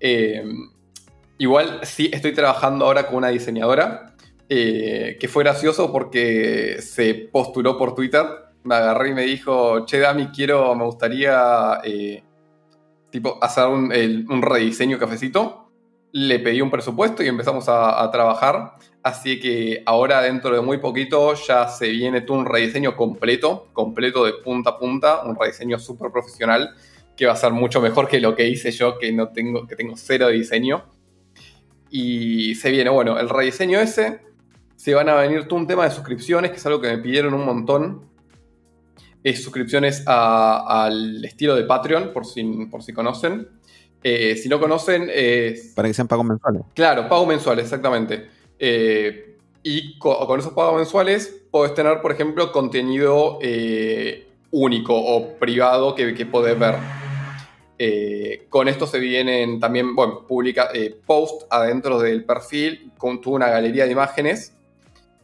Igual 1.38 1.80
sí 1.82 2.10
estoy 2.12 2.32
trabajando 2.32 2.84
ahora 2.84 3.06
con 3.06 3.16
una 3.16 3.28
diseñadora 3.28 4.14
eh, 4.48 5.16
que 5.18 5.28
fue 5.28 5.44
gracioso 5.44 5.90
porque 5.90 6.78
se 6.80 7.14
postuló 7.14 7.78
por 7.78 7.94
Twitter. 7.94 8.24
Me 8.64 8.74
agarré 8.74 9.10
y 9.10 9.14
me 9.14 9.22
dijo, 9.22 9.86
che 9.86 9.98
Dami, 9.98 10.28
quiero, 10.28 10.74
me 10.74 10.84
gustaría 10.84 11.80
tipo 13.14 13.38
hacer 13.40 13.68
un, 13.68 14.42
rediseño 14.42 14.98
cafecito. 14.98 15.70
Le 16.10 16.40
pedí 16.40 16.60
un 16.60 16.70
presupuesto 16.70 17.22
y 17.22 17.28
empezamos 17.28 17.66
a, 17.68 18.10
trabajar. 18.10 18.72
Así 19.04 19.38
que 19.38 19.84
ahora 19.86 20.20
dentro 20.20 20.52
de 20.52 20.60
muy 20.60 20.78
poquito 20.78 21.34
ya 21.34 21.68
se 21.68 21.90
viene 21.90 22.24
un 22.28 22.44
rediseño 22.44 22.96
completo, 22.96 23.68
completo 23.72 24.24
de 24.24 24.32
punta 24.32 24.70
a 24.70 24.78
punta, 24.78 25.22
un 25.22 25.36
rediseño 25.36 25.78
súper 25.78 26.10
profesional 26.10 26.74
que 27.16 27.26
va 27.26 27.34
a 27.34 27.36
ser 27.36 27.52
mucho 27.52 27.80
mejor 27.80 28.08
que 28.08 28.18
lo 28.18 28.34
que 28.34 28.48
hice 28.48 28.72
yo, 28.72 28.98
que 28.98 29.12
no 29.12 29.28
tengo, 29.28 29.68
que 29.68 29.76
tengo 29.76 29.94
cero 29.96 30.26
de 30.26 30.32
diseño. 30.32 30.86
Y 31.90 32.56
se 32.56 32.72
viene, 32.72 32.90
bueno, 32.90 33.20
el 33.20 33.28
rediseño 33.28 33.78
ese, 33.78 34.22
se 34.74 34.92
van 34.92 35.08
a 35.08 35.14
venir 35.14 35.46
un 35.52 35.68
tema 35.68 35.84
de 35.84 35.92
suscripciones, 35.92 36.50
que 36.50 36.56
es 36.56 36.66
algo 36.66 36.80
que 36.80 36.88
me 36.88 36.98
pidieron 36.98 37.32
un 37.34 37.44
montón. 37.44 38.10
Es 39.24 39.42
suscripciones 39.42 40.04
al 40.06 41.24
estilo 41.24 41.56
de 41.56 41.64
Patreon, 41.64 42.12
por 42.12 42.24
si, 42.24 42.44
por 42.70 42.84
si 42.84 42.92
conocen. 42.92 43.48
Eh, 44.04 44.36
si 44.36 44.48
no 44.48 44.60
conocen. 44.60 45.10
Para 45.74 45.88
que 45.88 45.94
sean 45.94 46.06
pagos 46.06 46.26
mensuales. 46.26 46.62
Claro, 46.74 47.08
pagos 47.08 47.26
mensuales, 47.26 47.64
exactamente. 47.64 48.28
Eh, 48.58 49.34
y 49.64 49.98
con, 49.98 50.38
esos 50.38 50.52
pagos 50.52 50.76
mensuales 50.76 51.34
puedes 51.50 51.74
tener, 51.74 52.00
por 52.02 52.12
ejemplo, 52.12 52.52
contenido 52.52 53.38
eh, 53.40 54.28
único 54.50 54.94
o 54.94 55.34
privado 55.38 55.94
que, 55.94 56.14
que 56.14 56.26
podés 56.26 56.58
ver. 56.58 56.76
Eh, 57.78 58.46
con 58.50 58.68
esto 58.68 58.86
se 58.86 58.98
vienen 58.98 59.58
también, 59.58 59.94
bueno, 59.96 60.26
publica 60.26 60.68
eh, 60.72 60.94
post 61.04 61.42
adentro 61.50 61.98
del 61.98 62.24
perfil 62.24 62.92
con 62.96 63.20
toda 63.20 63.36
una 63.36 63.48
galería 63.48 63.86
de 63.86 63.92
imágenes. 63.92 64.53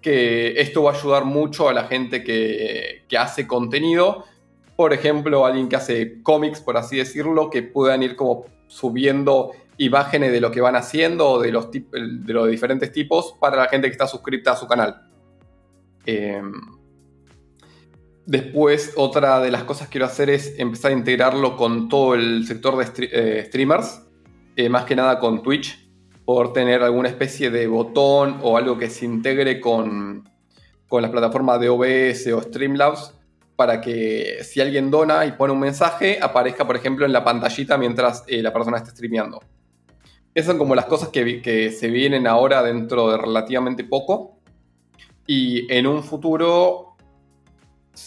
Que 0.00 0.60
esto 0.60 0.82
va 0.82 0.92
a 0.92 0.94
ayudar 0.94 1.24
mucho 1.24 1.68
a 1.68 1.72
la 1.72 1.84
gente 1.84 2.24
que, 2.24 3.04
hace 3.18 3.46
contenido. 3.46 4.24
Por 4.76 4.92
ejemplo, 4.92 5.44
alguien 5.44 5.68
que 5.68 5.76
hace 5.76 6.22
cómics, 6.22 6.60
por 6.60 6.76
así 6.76 6.96
decirlo, 6.96 7.50
que 7.50 7.62
puedan 7.62 8.02
ir 8.02 8.16
como 8.16 8.46
subiendo 8.66 9.52
imágenes 9.76 10.32
de 10.32 10.40
lo 10.40 10.50
que 10.50 10.60
van 10.60 10.76
haciendo 10.76 11.28
o 11.28 11.40
de 11.40 11.52
los, 11.52 11.70
de 11.70 12.32
los 12.32 12.48
diferentes 12.48 12.92
tipos 12.92 13.34
para 13.40 13.56
la 13.56 13.68
gente 13.68 13.88
que 13.88 13.92
está 13.92 14.06
suscrita 14.06 14.52
a 14.52 14.56
su 14.56 14.66
canal. 14.66 15.02
Eh, 16.06 16.40
Después, 18.30 18.92
otra 18.94 19.40
de 19.40 19.50
las 19.50 19.64
cosas 19.64 19.88
que 19.88 19.94
quiero 19.94 20.06
hacer 20.06 20.30
es 20.30 20.54
empezar 20.56 20.92
a 20.92 20.94
integrarlo 20.94 21.56
con 21.56 21.88
todo 21.88 22.14
el 22.14 22.46
sector 22.46 22.76
de 22.76 23.08
eh, 23.10 23.44
streamers, 23.48 24.02
eh, 24.54 24.68
más 24.68 24.84
que 24.84 24.94
nada 24.94 25.18
con 25.18 25.42
Twitch, 25.42 25.89
por 26.32 26.52
tener 26.52 26.80
alguna 26.84 27.08
especie 27.08 27.50
de 27.50 27.66
botón 27.66 28.38
o 28.44 28.56
algo 28.56 28.78
que 28.78 28.88
se 28.88 29.04
integre 29.04 29.58
con, 29.58 30.28
con 30.86 31.02
las 31.02 31.10
plataformas 31.10 31.58
de 31.58 31.68
OBS 31.68 32.28
o 32.28 32.40
Streamlabs, 32.40 33.18
para 33.56 33.80
que 33.80 34.38
si 34.44 34.60
alguien 34.60 34.92
dona 34.92 35.26
y 35.26 35.32
pone 35.32 35.52
un 35.52 35.58
mensaje, 35.58 36.20
aparezca, 36.22 36.64
por 36.68 36.76
ejemplo, 36.76 37.04
en 37.04 37.12
la 37.12 37.24
pantallita 37.24 37.76
mientras 37.76 38.22
eh, 38.28 38.44
la 38.44 38.52
persona 38.52 38.76
está 38.76 38.92
streameando. 38.92 39.40
Esas 40.32 40.50
son 40.50 40.58
como 40.58 40.76
las 40.76 40.84
cosas 40.84 41.08
que, 41.08 41.72
se 41.72 41.88
vienen 41.88 42.28
ahora 42.28 42.62
dentro 42.62 43.10
de 43.10 43.18
relativamente 43.18 43.82
poco. 43.82 44.38
Y 45.26 45.66
en 45.74 45.88
un 45.88 46.04
futuro 46.04 46.94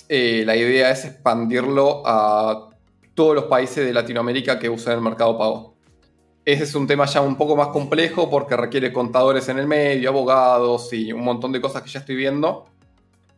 eh, 0.08 0.44
la 0.46 0.56
idea 0.56 0.92
es 0.92 1.04
expandirlo 1.04 2.04
a 2.06 2.70
todos 3.16 3.36
los 3.36 3.44
países 3.48 3.86
de 3.86 3.92
Latinoamérica 3.92 4.58
que 4.60 4.70
usan 4.70 4.94
el 4.94 5.02
mercado 5.02 5.38
pago. 5.38 5.73
Ese 6.46 6.64
es 6.64 6.76
un 6.76 6.86
tema 6.86 7.06
ya 7.06 7.22
un 7.22 7.38
poco 7.38 7.56
más 7.56 7.70
complejo 7.70 8.30
porque 8.30 8.58
requiere 8.58 8.92
contadores 8.92 9.48
en 9.48 9.60
el 9.60 9.68
medio, 9.68 10.10
abogados 10.10 10.92
y 10.92 11.14
un 11.14 11.24
montón 11.24 11.54
de 11.54 11.62
cosas 11.62 11.82
que 11.82 11.90
ya 11.90 12.00
estoy 12.00 12.16
viendo. 12.16 12.66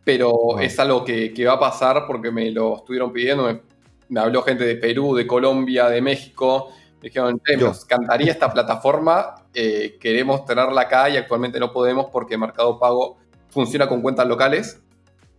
Pero 0.04 0.60
es 0.60 0.80
algo 0.80 1.04
que, 1.04 1.34
va 1.46 1.54
a 1.54 1.60
pasar 1.60 2.06
porque 2.08 2.32
me 2.32 2.50
lo 2.52 2.78
estuvieron 2.78 3.14
pidiendo. 3.14 3.62
Me, 4.10 4.20
habló 4.20 4.42
gente 4.42 4.64
de 4.66 4.76
Perú, 4.76 5.16
de 5.16 5.28
Colombia, 5.28 5.88
de 5.90 6.02
México. 6.02 6.72
Me 7.02 7.10
dijeron, 7.10 7.40
nos 7.60 7.84
encantaría 7.84 8.32
esta 8.32 8.52
plataforma. 8.52 9.36
Eh, 9.54 9.98
queremos 10.00 10.44
tenerla 10.46 10.82
acá 10.82 11.10
y 11.10 11.18
actualmente 11.18 11.60
no 11.60 11.72
podemos 11.72 12.08
porque 12.12 12.38
Mercado 12.38 12.80
Pago 12.80 13.18
funciona 13.50 13.88
con 13.88 14.02
cuentas 14.02 14.28
locales 14.28 14.82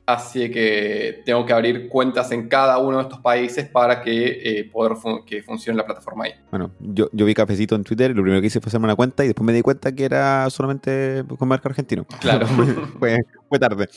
Así 0.06 0.52
que 0.52 1.22
tengo 1.24 1.44
que 1.44 1.52
abrir 1.52 1.88
cuentas 1.88 2.30
en 2.30 2.48
cada 2.48 2.78
uno 2.78 2.98
de 2.98 3.02
estos 3.02 3.18
países 3.18 3.68
para 3.68 4.02
que 4.02 4.60
eh, 4.60 4.70
poder 4.72 4.92
que 5.26 5.42
funcione 5.42 5.76
la 5.76 5.84
plataforma 5.84 6.26
ahí. 6.26 6.32
Bueno, 6.48 6.70
yo, 6.78 7.08
yo 7.12 7.26
vi 7.26 7.34
cafecito 7.34 7.74
en 7.74 7.82
Twitter 7.82 8.12
y 8.12 8.14
lo 8.14 8.22
primero 8.22 8.40
que 8.40 8.46
hice 8.46 8.60
fue 8.60 8.68
hacerme 8.68 8.84
una 8.84 8.94
cuenta 8.94 9.24
y 9.24 9.28
después 9.28 9.44
me 9.44 9.52
di 9.52 9.62
cuenta 9.62 9.90
que 9.90 10.04
era 10.04 10.48
solamente 10.50 11.24
con 11.36 11.48
marca 11.48 11.68
argentino. 11.68 12.06
Claro. 12.20 12.46
fue, 13.00 13.18
fue, 13.48 13.58
tarde. 13.58 13.88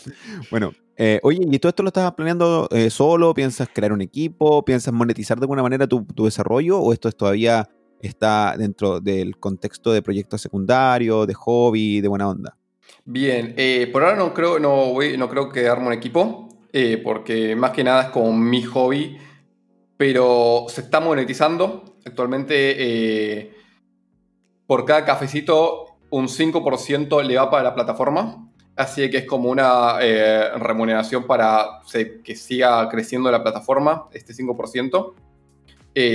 Bueno, 0.49 0.73
eh, 0.97 1.19
oye, 1.21 1.41
¿y 1.43 1.59
todo 1.59 1.69
esto 1.69 1.83
lo 1.83 1.89
estás 1.89 2.11
planeando 2.13 2.67
eh, 2.71 2.89
solo? 2.89 3.35
¿Piensas 3.35 3.69
crear 3.71 3.93
un 3.93 4.01
equipo? 4.01 4.65
¿Piensas 4.65 4.91
monetizar 4.91 5.37
de 5.37 5.43
alguna 5.43 5.61
manera 5.61 5.85
tu, 5.85 6.05
tu, 6.05 6.25
desarrollo? 6.25 6.79
¿O 6.79 6.91
esto 6.91 7.07
es 7.07 7.15
todavía 7.15 7.69
está 8.01 8.55
dentro 8.57 8.99
del 8.99 9.37
contexto 9.37 9.91
de 9.91 10.01
proyectos 10.01 10.41
secundarios, 10.41 11.27
de 11.27 11.35
hobby, 11.35 12.01
de 12.01 12.07
buena 12.07 12.27
onda? 12.27 12.58
Bien, 13.11 13.55
eh, 13.57 13.89
por 13.91 14.03
ahora 14.03 14.15
no 14.17 14.35
creo, 14.35 14.59
no, 14.59 14.93
voy, 14.93 15.17
no 15.17 15.27
creo 15.29 15.49
que 15.49 15.67
arme 15.67 15.87
un 15.87 15.93
equipo, 15.93 16.47
eh, 16.71 17.01
porque 17.03 17.55
más 17.55 17.71
que 17.71 17.83
nada 17.83 18.03
es 18.03 18.09
como 18.09 18.31
mi 18.33 18.61
hobby, 18.61 19.17
pero 19.97 20.67
se 20.69 20.81
está 20.81 20.99
monetizando. 20.99 21.95
Actualmente, 22.05 22.53
eh, 22.77 23.51
por 24.67 24.85
cada 24.85 25.05
cafecito, 25.05 25.97
un 26.11 26.27
5% 26.27 27.23
le 27.23 27.37
va 27.37 27.49
para 27.49 27.63
la 27.63 27.73
plataforma. 27.73 28.47
Así 28.75 29.09
que 29.09 29.17
es 29.17 29.25
como 29.25 29.49
una 29.49 29.97
remuneración 30.57 31.25
para 31.25 31.81
que 32.23 32.35
siga 32.35 32.87
creciendo 32.89 33.31
la 33.31 33.41
plataforma, 33.41 34.07
este 34.13 34.33
5%. 34.35 35.15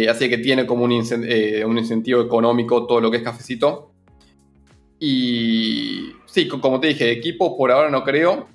así 0.08 0.28
que 0.28 0.38
tiene 0.38 0.64
como 0.64 0.84
un, 0.84 0.92
un 0.92 1.78
incentivo 1.78 2.22
económico 2.22 2.86
todo 2.86 3.00
lo 3.00 3.10
que 3.10 3.16
es 3.16 3.24
cafecito. 3.24 3.93
Y 5.06 6.16
sí, 6.24 6.48
como 6.48 6.80
te 6.80 6.86
dije, 6.86 7.10
equipo 7.10 7.58
por 7.58 7.70
ahora 7.70 7.90
no 7.90 8.02
creo. 8.04 8.48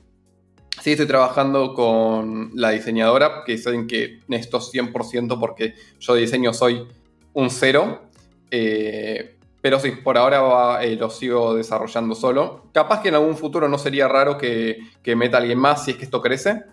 Sí, 0.82 0.94
estoy 0.94 1.06
trabajando 1.06 1.76
con 1.76 2.50
la 2.56 2.72
diseñadora, 2.72 3.44
que 3.46 3.56
saben 3.60 3.86
que 3.86 4.22
necesito 4.28 4.60
100% 4.60 5.40
porque 5.40 5.76
yo 6.00 6.16
diseño 6.16 6.52
soy 6.52 6.88
un 7.34 7.52
cero. 7.52 8.02
Eh, 8.50 9.38
pero 9.62 9.80
sí, 9.80 9.92
por 9.92 10.18
ahora 10.18 10.84
eh, 10.84 10.96
lo 10.96 11.12
sigo 11.12 11.54
desarrollando 11.54 12.16
solo. 12.16 12.64
Capaz 12.74 13.04
que 13.04 13.10
en 13.10 13.16
algún 13.16 13.38
futuro 13.38 13.70
no 13.70 13.78
sería 13.78 14.08
raro 14.08 14.40
que 14.40 14.80
meta 15.16 15.38
alguien 15.38 15.60
más 15.60 15.86
si 15.86 15.92
es 15.92 15.98
que 15.98 16.06
esto 16.06 16.20
crece. 16.20 16.64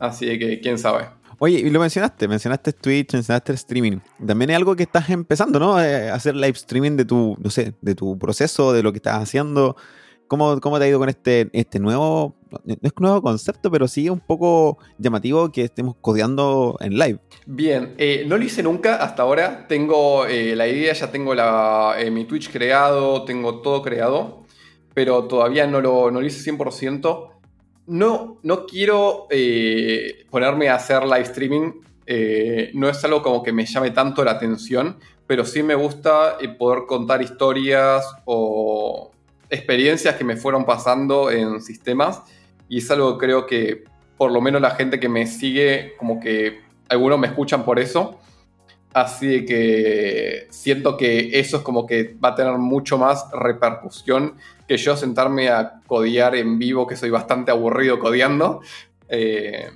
Así 0.00 0.40
que 0.40 0.58
quién 0.58 0.76
sabe. 0.76 1.06
Oye, 1.44 1.58
y 1.58 1.68
lo 1.68 1.78
mencionaste, 1.78 2.26
mencionaste 2.26 2.72
Twitch, 2.72 3.12
mencionaste 3.12 3.52
el 3.52 3.56
streaming. 3.56 3.98
También 4.26 4.48
es 4.48 4.56
algo 4.56 4.74
que 4.74 4.84
estás 4.84 5.10
empezando, 5.10 5.60
¿no? 5.60 5.78
Eh, 5.78 6.08
hacer 6.08 6.34
live 6.34 6.52
streaming 6.52 6.92
de 6.92 7.04
tu, 7.04 7.36
no 7.38 7.50
sé, 7.50 7.74
de 7.82 7.94
tu 7.94 8.18
proceso, 8.18 8.72
de 8.72 8.82
lo 8.82 8.92
que 8.92 8.96
estás 8.96 9.22
haciendo. 9.22 9.76
¿Cómo, 10.26 10.58
cómo 10.62 10.78
te 10.78 10.86
ha 10.86 10.88
ido 10.88 10.98
con 10.98 11.10
este, 11.10 11.50
este 11.52 11.80
nuevo, 11.80 12.34
no 12.64 12.76
es 12.80 12.92
nuevo 12.98 13.20
concepto, 13.20 13.70
pero 13.70 13.86
sí 13.88 14.08
un 14.08 14.20
poco 14.20 14.78
llamativo 14.96 15.52
que 15.52 15.64
estemos 15.64 15.96
codeando 16.00 16.78
en 16.80 16.94
live? 16.94 17.18
Bien, 17.44 17.94
eh, 17.98 18.24
no 18.26 18.38
lo 18.38 18.44
hice 18.44 18.62
nunca 18.62 18.96
hasta 18.96 19.22
ahora. 19.22 19.66
Tengo 19.68 20.24
eh, 20.24 20.56
la 20.56 20.66
idea, 20.66 20.94
ya 20.94 21.10
tengo 21.10 21.34
mi 22.10 22.24
Twitch 22.24 22.50
creado, 22.50 23.26
tengo 23.26 23.60
todo 23.60 23.82
creado, 23.82 24.44
pero 24.94 25.24
todavía 25.24 25.66
no 25.66 25.82
lo, 25.82 26.10
no 26.10 26.22
lo 26.22 26.26
hice 26.26 26.50
100%. 26.50 27.33
No, 27.86 28.38
no 28.42 28.66
quiero 28.66 29.26
eh, 29.30 30.24
ponerme 30.30 30.68
a 30.68 30.76
hacer 30.76 31.04
live 31.04 31.22
streaming. 31.22 31.72
Eh, 32.06 32.70
no 32.74 32.88
es 32.88 33.04
algo 33.04 33.22
como 33.22 33.42
que 33.42 33.52
me 33.52 33.66
llame 33.66 33.90
tanto 33.90 34.24
la 34.24 34.32
atención, 34.32 34.98
pero 35.26 35.44
sí 35.44 35.62
me 35.62 35.74
gusta 35.74 36.36
eh, 36.40 36.48
poder 36.48 36.84
contar 36.86 37.22
historias 37.22 38.04
o 38.24 39.10
experiencias 39.50 40.16
que 40.16 40.24
me 40.24 40.36
fueron 40.36 40.64
pasando 40.64 41.30
en 41.30 41.60
sistemas. 41.60 42.22
Y 42.68 42.78
es 42.78 42.90
algo 42.90 43.18
que 43.18 43.26
creo 43.26 43.46
que 43.46 43.84
por 44.16 44.32
lo 44.32 44.40
menos 44.40 44.62
la 44.62 44.70
gente 44.70 44.98
que 44.98 45.08
me 45.08 45.26
sigue, 45.26 45.94
como 45.98 46.20
que 46.20 46.60
algunos 46.88 47.18
me 47.18 47.26
escuchan 47.26 47.64
por 47.64 47.78
eso. 47.78 48.18
Así 48.94 49.44
que 49.44 50.46
siento 50.50 50.96
que 50.96 51.38
eso 51.40 51.58
es 51.58 51.62
como 51.64 51.84
que 51.84 52.16
va 52.24 52.30
a 52.30 52.34
tener 52.34 52.56
mucho 52.58 52.96
más 52.96 53.26
repercusión 53.32 54.36
que 54.66 54.76
yo 54.76 54.96
sentarme 54.96 55.48
a 55.48 55.80
codear 55.86 56.34
en 56.34 56.58
vivo, 56.58 56.86
que 56.86 56.96
soy 56.96 57.10
bastante 57.10 57.50
aburrido 57.50 57.98
codeando. 57.98 58.60
Eh, 59.08 59.70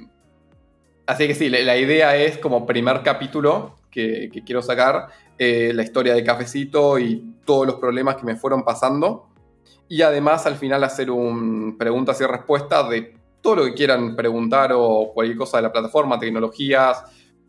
así 1.07 1.27
que 1.27 1.35
sí, 1.35 1.49
la, 1.49 1.77
idea 1.77 2.17
es 2.17 2.39
como 2.39 2.67
primer 2.67 3.03
capítulo 3.03 3.77
que, 3.91 4.31
quiero 4.47 4.63
sacar, 4.63 5.09
eh, 5.39 5.73
la 5.75 5.83
historia 5.83 6.15
de 6.15 6.25
Cafecito 6.25 6.99
y 6.99 7.35
todos 7.45 7.67
los 7.67 7.77
problemas 7.77 8.17
que 8.17 8.25
me 8.25 8.37
fueron 8.37 8.65
pasando. 8.65 9.29
Y 9.89 10.03
además 10.03 10.47
al 10.47 10.57
final 10.57 10.85
hacer 10.85 11.11
un 11.11 11.77
preguntas 11.79 12.21
y 12.21 12.27
respuestas 12.27 12.89
de 12.91 13.15
todo 13.41 13.57
lo 13.57 13.65
que 13.65 13.75
quieran 13.75 14.17
preguntar 14.17 14.73
o 14.75 15.13
cualquier 15.15 15.39
cosa 15.39 15.59
de 15.59 15.65
la 15.65 15.73
plataforma, 15.73 16.19
tecnologías 16.19 17.03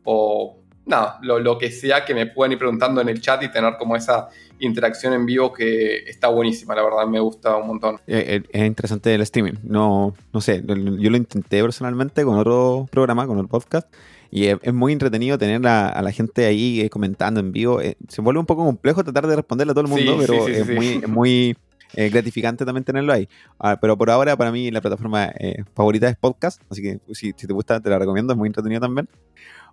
o 0.03 0.57
nada, 0.89 1.19
lo, 1.21 1.57
que 1.57 1.71
sea 1.71 2.03
que 2.03 2.13
me 2.13 2.25
puedan 2.25 2.51
ir 2.51 2.57
preguntando 2.57 2.99
en 2.99 3.07
el 3.07 3.21
chat 3.21 3.41
y 3.43 3.51
tener 3.51 3.75
como 3.77 3.95
esa 3.95 4.29
interacción 4.59 5.13
en 5.13 5.25
vivo 5.25 5.53
que 5.53 5.97
está 5.99 6.27
buenísima, 6.27 6.75
la 6.75 6.83
verdad, 6.83 7.07
me 7.07 7.19
gusta 7.19 7.55
un 7.55 7.67
montón. 7.67 7.95
Eh, 8.07 8.41
eh, 8.43 8.43
es 8.51 8.65
interesante 8.65 9.13
el 9.13 9.21
streaming, 9.21 9.53
no, 9.63 10.15
no 10.33 10.41
sé, 10.41 10.63
yo 10.65 10.75
lo 10.75 11.17
intenté 11.17 11.61
personalmente 11.61 12.23
con 12.25 12.37
otro 12.37 12.87
programa, 12.91 13.27
con 13.27 13.39
el 13.39 13.47
podcast. 13.47 13.87
Y 14.31 14.45
es, 14.45 14.73
muy 14.73 14.93
entretenido 14.93 15.39
tener 15.39 15.65
a, 15.65 16.01
la 16.03 16.11
gente 16.11 16.45
ahí 16.45 16.81
eh, 16.81 16.89
comentando 16.89 17.39
en 17.39 17.51
vivo. 17.51 17.79
se 18.07 18.21
vuelve 18.21 18.39
un 18.39 18.45
poco 18.45 18.63
complejo 18.63 19.03
tratar 19.03 19.25
de 19.25 19.35
responderle 19.37 19.71
a 19.71 19.73
todo 19.73 19.85
el 19.85 19.89
mundo, 19.89 20.17
pero 20.19 20.47
es, 20.47 20.67
muy, 20.69 21.01
muy 21.07 21.57
gratificante 21.95 22.63
también 22.63 22.83
tenerlo 22.83 23.11
ahí. 23.11 23.27
Ah, 23.57 23.79
pero 23.81 23.97
por 23.97 24.11
ahora, 24.11 24.37
para 24.37 24.51
mí, 24.51 24.69
la 24.69 24.81
plataforma 24.81 25.31
favorita 25.73 26.07
es 26.09 26.15
podcast. 26.15 26.61
Así 26.69 26.83
que 26.83 26.99
si, 27.11 27.33
si, 27.35 27.47
te 27.47 27.53
gusta, 27.53 27.79
te 27.79 27.89
la 27.89 27.97
recomiendo. 27.97 28.33
Es 28.33 28.37
muy 28.37 28.47
entretenido 28.47 28.81
también. 28.81 29.09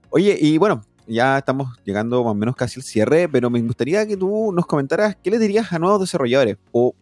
Oye, 0.09 0.39
y 0.41 0.57
bueno, 0.57 0.83
ya 1.07 1.39
estamos 1.39 1.79
llegando 1.85 2.23
más 2.25 2.33
o 2.33 2.35
menos 2.35 2.57
casi 2.57 2.81
al 2.81 2.85
cierre, 2.85 3.29
pero 3.29 3.51
me 3.51 3.61
gustaría 3.61 4.07
que 4.07 4.17
tú 4.17 4.53
nos 4.53 4.67
comentaras 4.67 5.17
qué 5.23 5.31
le 5.31 5.39
dirías 5.39 5.73
a 5.73 5.79
nuevos 5.79 6.01
desarrolladores, 6.01 6.57
o, 6.73 6.95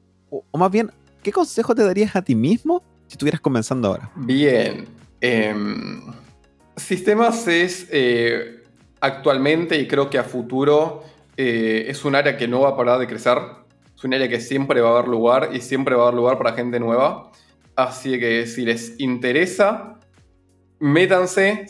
más 0.53 0.71
bien, 0.71 0.91
¿qué 1.23 1.33
consejo 1.33 1.75
te 1.75 1.85
darías 1.85 2.15
a 2.17 2.23
ti 2.23 2.35
mismo 2.35 2.83
si 3.07 3.15
estuvieras 3.15 3.41
comenzando 3.41 3.89
ahora? 3.89 4.11
Bien. 4.17 4.87
Em, 5.21 6.03
sistemas 6.77 7.47
es 7.49 7.87
eh, 7.91 8.63
actualmente 9.01 9.79
y 9.79 9.87
creo 9.87 10.11
que 10.11 10.19
a 10.19 10.25
futuro 10.25 11.03
eh, 11.37 11.87
es 11.89 12.05
un 12.05 12.15
área 12.15 12.37
que 12.37 12.49
no 12.49 12.61
va 12.61 12.71
a 12.71 12.77
parar 12.77 12.99
de 12.99 13.07
crecer. 13.07 13.39
Es 13.97 14.05
un 14.05 14.15
área 14.15 14.29
que 14.29 14.41
siempre 14.41 14.81
va 14.81 14.91
a 14.91 14.93
haber 14.99 15.09
lugar 15.09 15.51
y 15.53 15.61
siempre 15.61 15.95
va 15.95 16.03
a 16.03 16.07
haber 16.09 16.17
lugar 16.17 16.39
para 16.39 16.53
gente 16.53 16.79
nueva. 16.81 17.31
Así 17.77 18.19
que 18.19 18.47
si 18.47 18.65
les 18.65 18.99
interesa, 19.01 19.99
métanse, 20.79 21.67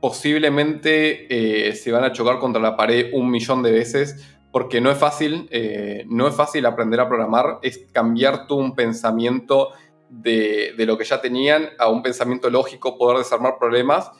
posiblemente 0.00 1.68
eh, 1.68 1.74
se 1.74 1.92
van 1.92 2.04
a 2.04 2.12
chocar 2.12 2.38
contra 2.38 2.60
la 2.60 2.76
pared 2.76 3.10
un 3.12 3.30
millón 3.30 3.62
de 3.62 3.72
veces 3.72 4.36
porque 4.56 4.80
no 4.80 4.90
es 4.90 4.96
fácil, 4.96 5.48
eh, 5.50 6.04
no 6.08 6.26
es 6.28 6.34
fácil 6.34 6.64
aprender 6.64 7.00
a 7.00 7.08
programar, 7.08 7.58
es 7.62 7.86
cambiar 7.92 8.46
tu 8.46 8.56
un 8.56 8.74
pensamiento 8.74 9.72
de, 10.08 10.74
lo 10.78 10.96
que 10.96 11.04
ya 11.04 11.20
tenían 11.20 11.68
a 11.78 11.90
un 11.90 12.02
pensamiento 12.02 12.48
lógico, 12.48 12.96
poder 12.96 13.18
desarmar 13.18 13.58
problemas, 13.58 14.10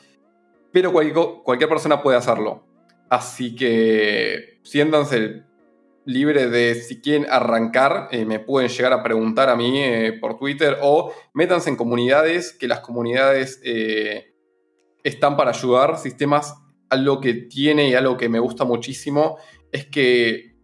pero 0.73 0.93
cualquier, 0.93 1.71
persona 1.71 2.03
puede 2.03 2.19
hacerlo. 2.19 2.67
Así 3.09 3.55
que 3.55 4.59
siéntanse 4.63 5.45
libres 6.05 6.51
de 6.51 6.75
si 6.75 7.01
quieren 7.01 7.27
arrancar, 7.31 8.09
eh, 8.11 8.27
me 8.27 8.39
pueden 8.39 8.69
llegar 8.69 8.93
a 8.93 9.03
preguntar 9.03 9.49
a 9.49 9.57
mí 9.57 9.81
por 10.21 10.37
Twitter 10.37 10.77
o 10.83 11.15
métanse 11.33 11.71
en 11.71 11.77
comunidades, 11.77 12.53
que 12.53 12.69
las 12.69 12.81
comunidades 12.81 13.63
están 15.07 15.37
para 15.37 15.51
ayudar. 15.51 15.99
Sistemas, 15.99 16.55
algo 16.89 17.21
que 17.21 17.35
tiene 17.35 17.89
y 17.89 17.95
algo 17.95 18.17
que 18.17 18.29
me 18.29 18.39
gusta 18.39 18.65
muchísimo 18.65 19.39
es 19.71 19.87
que 19.87 20.57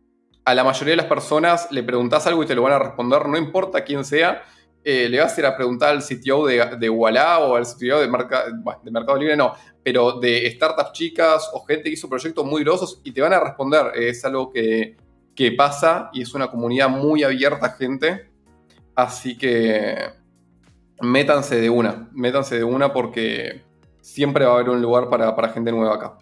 a 0.45 0.55
la 0.55 0.65
mayoría 0.65 0.93
de 0.93 0.97
las 0.97 1.07
personas 1.07 1.69
le 1.71 1.83
preguntas 1.83 2.27
algo 2.27 2.43
y 2.43 2.47
te 2.47 2.55
lo 2.55 2.63
van 2.63 2.73
a 2.73 2.79
responder, 2.79 3.29
no 3.29 3.39
importa 3.39 3.85
quién 3.85 4.05
sea. 4.05 4.43
Eh, 4.85 5.09
le 5.09 5.21
vas 5.21 5.37
a 5.37 5.41
ir 5.41 5.47
a 5.47 5.57
preguntar 5.57 5.91
al 5.91 6.03
CTO 6.03 6.45
de, 6.45 6.77
de 6.77 6.91
Walla 6.91 7.39
o 7.39 7.55
al 7.55 7.65
CTO 7.65 8.01
de, 8.01 8.09
de 8.83 8.91
Mercado 8.91 9.17
Libre, 9.17 9.37
no, 9.37 9.53
pero 9.85 10.19
de 10.19 10.51
startups 10.51 10.93
chicas 10.93 11.49
o 11.53 11.65
gente 11.65 11.85
que 11.85 11.91
hizo 11.91 12.09
proyectos 12.09 12.45
muy 12.45 12.65
grosos 12.65 13.01
y 13.05 13.13
te 13.13 13.21
van 13.21 13.33
a 13.33 13.39
responder. 13.39 13.93
Es 13.95 14.25
algo 14.25 14.51
que, 14.51 14.97
que 15.37 15.53
pasa 15.53 16.11
y 16.13 16.23
es 16.23 16.35
una 16.35 16.51
comunidad 16.51 16.89
muy 16.89 17.23
abierta, 17.23 17.71
gente. 17.71 18.29
Así 18.97 19.39
que 19.39 19.97
métanse 21.01 21.61
de 21.61 21.71
una, 21.71 22.09
métanse 22.13 22.57
de 22.57 22.65
una 22.65 22.93
porque 22.93 23.63
siempre 24.03 24.45
va 24.45 24.53
a 24.53 24.55
haber 24.57 24.69
un 24.69 24.83
lugar 24.83 25.09
para, 25.09 25.49
gente 25.49 25.73
nueva 25.73 25.95
acá. 25.95 26.19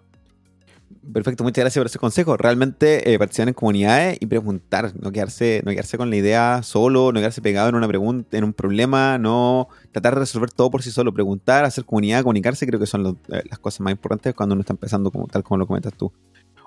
Perfecto, 1.13 1.43
muchas 1.43 1.65
gracias 1.65 1.81
por 1.81 1.87
ese 1.87 1.99
consejo. 1.99 2.37
Realmente 2.37 3.13
eh, 3.13 3.19
participar 3.19 3.49
en 3.49 3.55
comunidades 3.55 4.19
y 4.21 4.27
preguntar, 4.27 4.93
no 5.01 5.11
quedarse, 5.11 5.63
no 5.65 5.73
quedarse 5.73 5.99
con 5.99 6.11
la 6.11 6.17
idea 6.17 6.63
solo, 6.63 7.11
no 7.11 7.19
quedarse 7.19 7.43
pegado 7.43 7.69
en 7.69 7.75
una 7.75 7.89
pregunta, 7.89 8.37
en 8.37 8.45
un 8.45 8.53
problema, 8.53 9.19
no 9.19 9.69
tratar 9.91 10.15
de 10.15 10.21
resolver 10.21 10.53
todo 10.53 10.71
por 10.71 10.83
sí 10.83 10.91
solo, 10.91 11.13
preguntar, 11.13 11.65
hacer 11.65 11.85
comunidad, 11.85 12.23
comunicarse, 12.23 12.67
creo 12.67 12.79
que 12.79 12.87
son 12.87 13.19
eh, 13.29 13.43
las 13.49 13.59
cosas 13.59 13.81
más 13.81 13.93
importantes 13.93 14.35
cuando 14.35 14.53
uno 14.53 14.61
está 14.61 14.73
empezando, 14.73 15.11
como, 15.11 15.27
tal 15.27 15.43
como 15.43 15.59
lo 15.59 15.67
comentas 15.67 15.95
tú. 15.95 16.13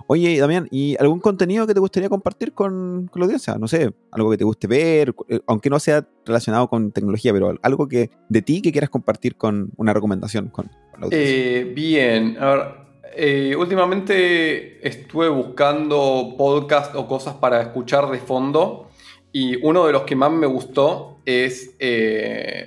Oye, 0.07 0.37
Damián, 0.37 0.67
¿y 0.69 0.97
algún 0.99 1.19
contenido 1.19 1.65
que 1.65 1.73
te 1.73 1.79
gustaría 1.79 2.09
compartir 2.09 2.53
con, 2.53 3.09
la 3.13 3.23
audiencia? 3.23 3.55
No 3.55 3.67
sé, 3.67 3.93
algo 4.11 4.31
que 4.31 4.37
te 4.37 4.43
guste 4.43 4.67
ver, 4.67 5.15
eh, 5.29 5.39
aunque 5.47 5.69
no 5.69 5.79
sea 5.79 6.05
relacionado 6.25 6.67
con 6.67 6.91
tecnología, 6.91 7.31
pero 7.31 7.55
algo 7.61 7.87
que 7.87 8.09
de 8.27 8.41
ti 8.41 8.61
que 8.61 8.71
quieras 8.71 8.89
compartir 8.89 9.35
con 9.35 9.71
una 9.77 9.93
recomendación 9.93 10.49
con. 10.49 10.69
Eh, 11.11 11.71
bien, 11.75 12.37
a 12.39 12.53
ver, 12.53 12.67
eh, 13.15 13.55
últimamente 13.55 14.87
estuve 14.87 15.29
buscando 15.29 16.35
podcast 16.37 16.95
o 16.95 17.07
cosas 17.07 17.35
para 17.35 17.61
escuchar 17.61 18.09
de 18.09 18.19
fondo 18.19 18.89
y 19.31 19.55
uno 19.65 19.85
de 19.85 19.93
los 19.93 20.03
que 20.03 20.15
más 20.15 20.31
me 20.31 20.47
gustó 20.47 21.19
es, 21.25 21.75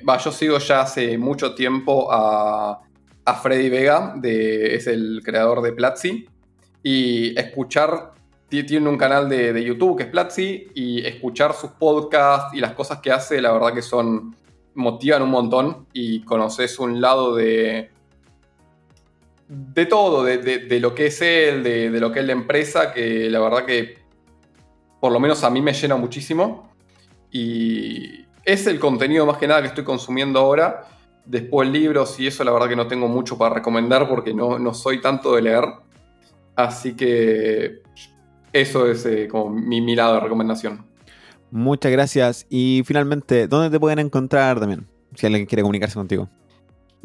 va, 0.09 0.19
yo 0.19 0.33
sigo 0.33 0.59
ya 0.59 0.83
hace 0.83 1.17
mucho 1.19 1.55
tiempo 1.55 2.11
a, 2.11 2.81
a 3.25 3.35
Freddy 3.35 3.69
Vega, 3.69 4.15
de, 4.17 4.75
es 4.75 4.87
el 4.87 5.21
creador 5.25 5.63
de 5.63 5.73
Platzi 5.73 6.27
y 6.83 7.39
escuchar 7.39 8.13
tiene 8.49 8.89
un 8.89 8.97
canal 8.97 9.29
de, 9.29 9.65
YouTube 9.65 9.97
que 9.97 10.05
es 10.05 10.09
Platzi 10.09 10.69
y 10.75 11.05
escuchar 11.05 11.53
sus 11.53 11.73
podcasts 11.73 12.55
y 12.55 12.61
las 12.61 12.73
cosas 12.73 13.01
que 13.01 13.11
hace, 13.11 13.41
la 13.41 13.53
verdad 13.53 13.75
que 13.75 13.83
son, 13.83 14.35
motivan 14.75 15.23
un 15.23 15.31
montón 15.31 15.87
y 15.93 16.23
conoces 16.23 16.79
un 16.79 17.01
lado 17.01 17.35
de, 17.35 17.91
de 19.49 19.87
todo, 19.87 20.25
de, 20.25 20.81
lo 20.81 20.95
que 20.95 21.07
es 21.07 21.23
él, 21.23 21.63
de, 21.63 21.91
lo 22.01 22.11
que 22.13 22.21
es 22.21 22.27
la 22.27 22.33
empresa, 22.33 22.93
que 22.93 23.31
la 23.31 23.41
verdad 23.41 23.65
que 23.65 23.99
por 25.01 25.13
lo 25.13 25.21
menos 25.21 25.45
a 25.45 25.51
mí 25.51 25.61
me 25.61 25.73
llena 25.73 25.97
muchísimo. 25.97 26.73
Y 27.31 28.25
es 28.45 28.67
el 28.67 28.79
contenido 28.79 29.27
más 29.27 29.37
que 29.39 29.47
nada 29.47 29.63
que 29.63 29.69
estoy 29.69 29.85
consumiendo 29.85 30.41
ahora. 30.41 30.85
Después 31.25 31.69
libros 31.69 32.19
y 32.21 32.27
eso 32.27 32.45
la 32.45 32.53
verdad 32.53 32.69
que 32.69 32.77
no 32.77 32.87
tengo 32.87 33.09
mucho 33.09 33.37
para 33.37 33.57
recomendar 33.57 34.09
porque 34.09 34.33
no, 34.33 34.59
no 34.59 34.75
soy 34.75 35.01
tanto 35.01 35.35
de 35.35 35.43
leer. 35.43 35.65
Así 36.55 36.95
que 36.95 37.83
eso 38.53 38.91
es 38.91 39.05
eh, 39.07 39.29
como 39.29 39.51
mi, 39.51 39.81
mi 39.81 39.95
lado 39.95 40.15
de 40.15 40.21
recomendación. 40.21 40.87
Muchas 41.51 41.93
gracias. 41.93 42.47
Y 42.49 42.83
finalmente, 42.85 43.49
¿dónde 43.49 43.71
te 43.71 43.79
pueden 43.79 43.99
encontrar 43.99 44.59
también? 44.59 44.87
Si 45.15 45.27
alguien 45.27 45.47
quiere 45.47 45.63
comunicarse 45.63 45.95
contigo. 45.95 46.29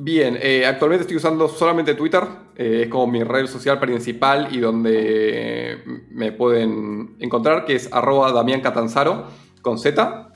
Bien, 0.03 0.35
eh, 0.41 0.65
actualmente 0.65 1.03
estoy 1.03 1.17
usando 1.17 1.47
solamente 1.47 1.93
Twitter, 1.93 2.23
eh, 2.55 2.81
es 2.85 2.87
como 2.89 3.05
mi 3.05 3.21
red 3.21 3.45
social 3.45 3.79
principal 3.79 4.47
y 4.49 4.59
donde 4.59 5.77
me 6.09 6.31
pueden 6.31 7.17
encontrar, 7.19 7.65
que 7.65 7.75
es 7.75 7.87
arroba 7.93 8.31
Damián 8.31 8.61
Catanzaro 8.61 9.27
con 9.61 9.77
Z. 9.77 10.33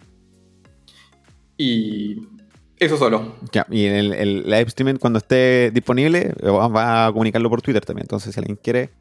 Y 1.58 2.28
eso 2.78 2.96
solo. 2.96 3.38
Ya, 3.52 3.66
y 3.72 3.86
el, 3.86 4.14
el 4.14 4.44
live 4.44 4.66
streaming 4.68 4.98
cuando 4.98 5.18
esté 5.18 5.72
disponible 5.72 6.36
va 6.44 7.08
a 7.08 7.12
comunicarlo 7.12 7.50
por 7.50 7.64
Twitter 7.64 7.84
también, 7.84 8.04
entonces 8.04 8.36
si 8.36 8.40
alguien 8.40 8.60
quiere... 8.62 8.92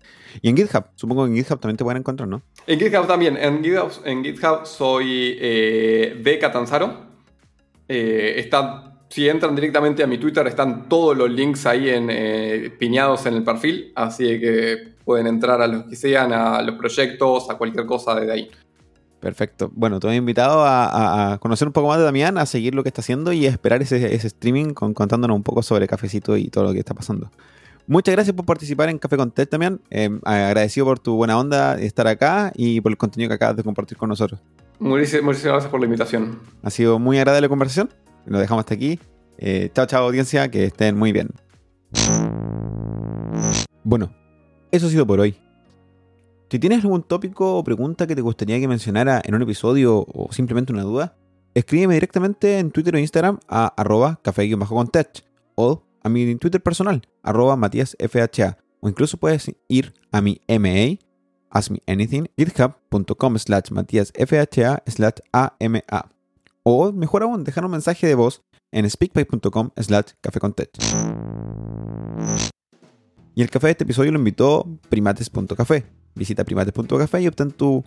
Y 0.40 0.48
en 0.48 0.56
GitHub, 0.56 0.86
supongo 0.94 1.26
que 1.26 1.32
en 1.32 1.36
GitHub 1.36 1.60
también 1.60 1.76
te 1.76 1.84
pueden 1.84 1.98
encontrar, 1.98 2.26
¿no? 2.26 2.40
En 2.66 2.80
GitHub 2.80 3.06
también, 3.06 3.36
en 3.36 3.62
GitHub, 3.62 3.90
en 4.06 4.24
GitHub 4.24 4.64
soy 4.64 5.36
eh, 5.38 6.18
de 6.24 6.38
Catanzaro. 6.38 7.04
está 7.86 8.93
si 9.08 9.28
entran 9.28 9.54
directamente 9.54 10.02
a 10.02 10.06
mi 10.06 10.18
Twitter, 10.18 10.46
están 10.46 10.88
todos 10.88 11.16
los 11.16 11.30
links 11.30 11.66
ahí 11.66 11.88
en, 11.88 12.08
eh, 12.10 12.72
piñados 12.78 13.26
en 13.26 13.34
el 13.34 13.44
perfil, 13.44 13.92
así 13.94 14.24
que 14.40 14.94
pueden 15.04 15.26
entrar 15.26 15.60
a 15.60 15.66
los 15.66 15.84
que 15.84 15.96
sean, 15.96 16.32
a 16.32 16.60
los 16.62 16.76
proyectos, 16.76 17.48
a 17.50 17.56
cualquier 17.56 17.86
cosa 17.86 18.14
desde 18.14 18.32
ahí. 18.32 18.50
Perfecto. 19.24 19.70
Bueno, 19.74 20.00
te 20.00 20.08
he 20.08 20.16
invitado 20.16 20.64
a, 20.66 21.38
conocer 21.40 21.66
un 21.66 21.72
poco 21.72 21.88
más 21.88 21.96
de 21.96 22.04
Damián, 22.04 22.36
a 22.36 22.44
seguir 22.44 22.74
lo 22.74 22.82
que 22.82 22.90
está 22.90 23.00
haciendo 23.00 23.32
y 23.32 23.46
a 23.46 23.50
esperar 23.50 23.80
ese, 23.80 24.14
streaming 24.14 24.74
con, 24.74 24.92
contándonos 24.92 25.34
un 25.34 25.42
poco 25.42 25.62
sobre 25.62 25.88
Cafecito 25.88 26.36
y 26.36 26.48
todo 26.48 26.64
lo 26.64 26.72
que 26.74 26.80
está 26.80 26.92
pasando. 26.92 27.30
Muchas 27.86 28.14
gracias 28.14 28.36
por 28.36 28.44
participar 28.44 28.90
en 28.90 28.98
Café 28.98 29.16
con 29.16 29.30
Ted, 29.30 29.48
Damián. 29.50 29.80
Eh, 29.90 30.10
agradecido 30.24 30.84
por 30.84 30.98
tu 30.98 31.16
buena 31.16 31.38
onda 31.38 31.76
de 31.76 31.86
estar 31.86 32.06
acá 32.06 32.52
y 32.54 32.82
por 32.82 32.92
el 32.92 32.98
contenido 32.98 33.28
que 33.28 33.34
acabas 33.34 33.56
de 33.56 33.62
compartir 33.62 33.96
con 33.96 34.10
nosotros. 34.10 34.40
Muchísimas 34.78 35.42
gracias 35.42 35.70
por 35.70 35.80
la 35.80 35.86
invitación. 35.86 36.40
Ha 36.62 36.68
sido 36.68 36.98
muy 36.98 37.16
agradable 37.16 37.46
la 37.46 37.48
conversación. 37.48 37.88
Lo 38.26 38.38
dejamos 38.38 38.62
hasta 38.62 38.74
aquí. 38.74 38.98
Eh, 39.38 39.70
chao, 39.74 39.86
chao, 39.86 40.04
audiencia, 40.04 40.50
que 40.50 40.64
estén 40.64 40.96
muy 40.96 41.12
bien. 41.12 41.28
Bueno, 43.82 44.10
eso 44.70 44.86
ha 44.86 44.90
sido 44.90 45.06
por 45.06 45.20
hoy. 45.20 45.36
Si 46.50 46.58
tienes 46.58 46.84
algún 46.84 47.02
tópico 47.02 47.58
o 47.58 47.64
pregunta 47.64 48.06
que 48.06 48.14
te 48.14 48.22
gustaría 48.22 48.60
que 48.60 48.68
mencionara 48.68 49.20
en 49.24 49.34
un 49.34 49.42
episodio 49.42 50.06
o 50.06 50.32
simplemente 50.32 50.72
una 50.72 50.82
duda, 50.82 51.16
escríbeme 51.54 51.94
directamente 51.94 52.58
en 52.58 52.70
Twitter 52.70 52.94
o 52.94 52.98
Instagram 52.98 53.40
a 53.48 53.66
arroba 53.76 54.20
café-contech 54.22 55.24
o 55.56 55.82
a 56.02 56.08
mi 56.08 56.36
Twitter 56.36 56.62
personal, 56.62 57.02
arroba 57.22 57.56
matíasfha, 57.56 58.58
o 58.80 58.88
incluso 58.88 59.16
puedes 59.16 59.50
ir 59.68 59.94
a 60.12 60.20
mi 60.20 60.40
MA, 60.46 60.98
Ask 61.50 61.70
Me 61.70 61.82
Anything, 61.86 62.26
github.com 62.36 63.38
slash 63.38 63.70
matíasfha 63.70 64.82
slash 64.86 65.14
AMA. 65.32 66.13
O 66.66 66.92
mejor 66.92 67.22
aún, 67.22 67.44
dejar 67.44 67.64
un 67.64 67.70
mensaje 67.70 68.06
de 68.06 68.14
voz 68.14 68.42
en 68.72 68.88
speakpipe.com 68.88 69.70
slash 69.76 70.12
café 70.22 70.40
con 70.40 70.54
Y 73.34 73.42
el 73.42 73.50
café 73.50 73.66
de 73.66 73.70
este 73.72 73.84
episodio 73.84 74.12
lo 74.12 74.18
invitó 74.18 74.66
primates.café. 74.88 75.84
Visita 76.14 76.44
primates.café 76.44 77.20
y 77.20 77.28
obtén 77.28 77.50
tu 77.50 77.84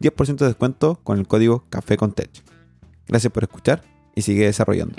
10% 0.00 0.36
de 0.36 0.46
descuento 0.46 1.00
con 1.02 1.18
el 1.18 1.26
código 1.26 1.64
café 1.70 1.96
con 1.96 2.14
Gracias 3.08 3.32
por 3.32 3.42
escuchar 3.42 3.82
y 4.14 4.22
sigue 4.22 4.44
desarrollando. 4.44 4.94